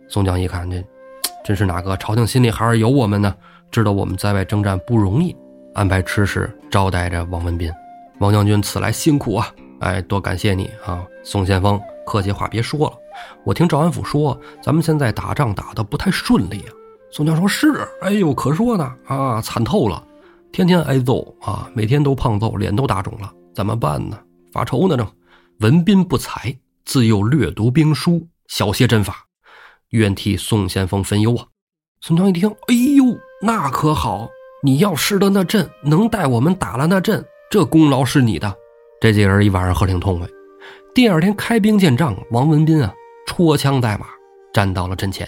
[0.09, 0.83] 宋江一看，这
[1.45, 3.35] 真是哪个朝廷心里还是有我们呢？
[3.71, 5.35] 知道我们在外征战不容易。
[5.75, 7.71] 安排吃食招待着王文斌，
[8.19, 9.55] 王将军此来辛苦啊！
[9.79, 11.07] 哎，多感谢你啊！
[11.23, 12.97] 宋先锋，客气话别说了。
[13.45, 16.73] 我听赵安府说，咱们现在打仗打得不太顺利啊。
[17.13, 20.05] 宋江说：“是，哎呦，可说呢啊，惨透了，
[20.53, 24.19] 天天挨揍啊，每天都胖揍，脸都打肿了，怎么办呢？
[24.53, 25.07] 发愁呢正。
[25.61, 26.55] 文斌不才，
[26.85, 29.25] 自幼略读兵书，小些阵法，
[29.91, 31.47] 愿替宋先锋分忧啊。”
[32.03, 33.05] 宋江一听，哎呦，
[33.43, 34.31] 那可好。
[34.63, 38.55] 你要失的那阵，能带我们打了那阵，这功劳是你的。
[39.01, 40.29] 这几个人一晚上喝挺痛快。
[40.95, 42.93] 第二天开兵见仗，王文斌啊，
[43.27, 44.07] 戳枪带马，
[44.53, 45.27] 站到了阵前。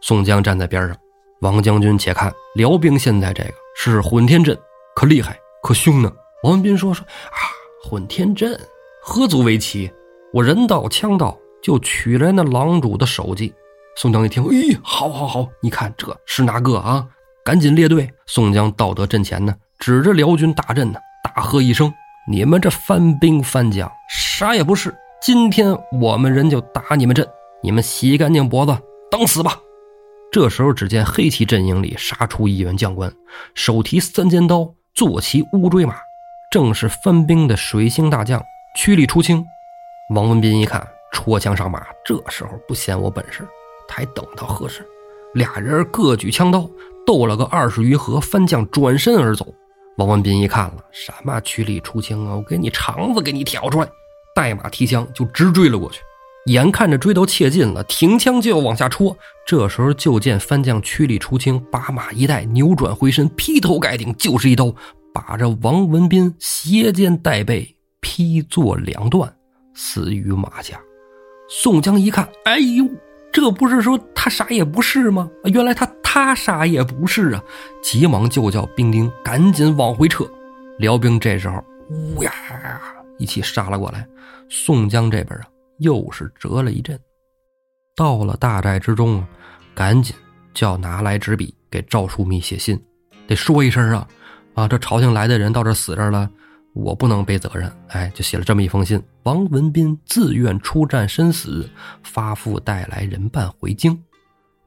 [0.00, 0.96] 宋江站在边上。
[1.42, 4.58] 王将军，且看辽兵现在这个是混天阵，
[4.96, 6.12] 可厉害，可凶呢。
[6.42, 7.38] 王文斌说说啊，
[7.84, 8.58] 混天阵
[9.00, 9.88] 何足为奇？
[10.32, 13.54] 我人到枪到，就取来那狼主的首级。
[13.96, 17.06] 宋江一听，咦，好好好，你看这是哪个啊？
[17.44, 18.08] 赶紧列队！
[18.26, 21.92] 宋江到得阵前呢，指着辽军大阵呢，大喝一声
[22.30, 24.94] ：“你们这番兵番将，啥也不是！
[25.20, 27.26] 今天我们人就打你们阵，
[27.60, 28.76] 你们洗干净脖子，
[29.10, 29.58] 等死吧！”
[30.30, 33.12] 这时候，只见黑旗阵营里杀出一员将官，
[33.54, 35.96] 手提三尖刀，坐骑乌骓马，
[36.52, 38.40] 正是番兵的水星大将
[38.76, 39.44] 屈里出清。
[40.14, 41.84] 王文斌一看，戳枪上马。
[42.04, 43.44] 这时候不嫌我本事，
[43.88, 44.86] 还等到何时？
[45.34, 46.70] 俩人各举枪刀。
[47.06, 49.46] 斗了个二十余合，番将转身而走。
[49.98, 52.36] 王文斌一看了，什么曲里出清啊！
[52.36, 53.88] 我给你肠子给你挑出来！
[54.34, 56.00] 带马提枪就直追了过去。
[56.46, 59.16] 眼看着追到切近了，停枪就要往下戳。
[59.46, 64.74] 这时候就见番将曲里出清，把马一带，扭转回身，劈头盖顶就是一刀，
[65.12, 69.32] 把这王文斌斜肩带背劈作两段，
[69.74, 70.80] 死于马下。
[71.48, 72.88] 宋江一看，哎呦！
[73.32, 75.30] 这不是说他啥也不是吗？
[75.44, 77.42] 原来他他啥也不是啊！
[77.82, 80.30] 急忙就叫兵丁赶紧往回撤。
[80.78, 82.30] 辽兵这时候，呜呀，
[83.16, 84.06] 一起杀了过来。
[84.50, 85.48] 宋江这边啊，
[85.78, 87.00] 又是折了一阵。
[87.96, 89.28] 到了大寨之中啊，
[89.74, 90.14] 赶紧
[90.52, 92.78] 叫拿来纸笔给赵枢密写信，
[93.26, 94.06] 得说一声啊，
[94.52, 96.28] 啊，这朝廷来的人到这死这儿了，
[96.74, 97.72] 我不能背责任。
[97.88, 101.66] 哎，就写了这么一封信：王文斌自愿出战身死，
[102.02, 103.98] 发付带来人伴回京。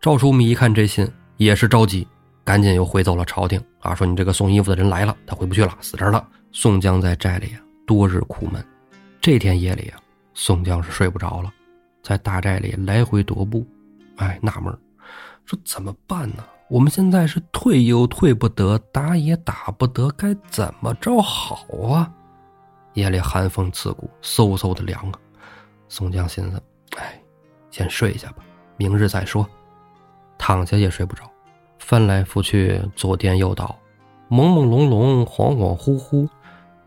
[0.02, 1.08] 赵枢密一看这信，
[1.38, 2.08] 也是着急，
[2.44, 6.26] 赶紧又回奏了朝廷啊，说你这个送衣服的人来了，他回不去了，死这儿了。
[6.52, 8.66] 宋江在寨里啊，多日苦闷。
[9.20, 10.00] 这天夜里啊，
[10.34, 11.52] 宋江是睡不着了。
[12.02, 13.66] 在大寨里来回踱步，
[14.18, 14.72] 哎，纳闷
[15.46, 16.44] 说怎么办呢？
[16.68, 22.12] 我们现在是退又退不得，打也打不得，该怎么着好啊？
[22.94, 25.20] 夜里寒风刺骨，嗖嗖的凉啊！
[25.90, 26.64] 宋江寻思，
[26.98, 27.22] 哎，
[27.70, 28.38] 先睡一下吧，
[28.78, 29.48] 明日再说。
[30.38, 31.24] 躺下也睡不着，
[31.80, 33.76] 翻来覆去，左颠右倒，
[34.30, 36.28] 朦朦胧胧，恍恍惚惚。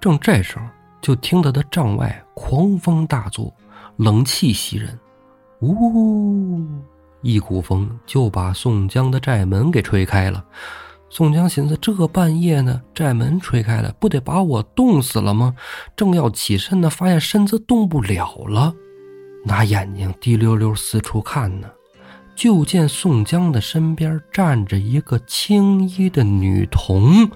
[0.01, 0.65] 正这时候，
[1.01, 3.53] 就听得他帐外狂风大作，
[3.97, 4.99] 冷气袭人。
[5.61, 6.65] 呜，
[7.23, 10.45] 一股风就把宋江的寨门给吹开了。
[11.11, 15.55] 宋江寻思：这半夜呢，寨门吹开了，不得把我冻死了吗？
[15.97, 18.73] 正要起身呢，发现身子动不了了，
[19.45, 21.69] 拿眼睛滴溜溜四处看呢，
[22.39, 27.29] 就见宋江的身边站着一个青衣的女童。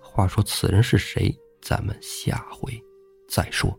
[0.00, 1.36] 话说此人是谁？
[1.60, 2.80] 咱们下回
[3.28, 3.76] 再说。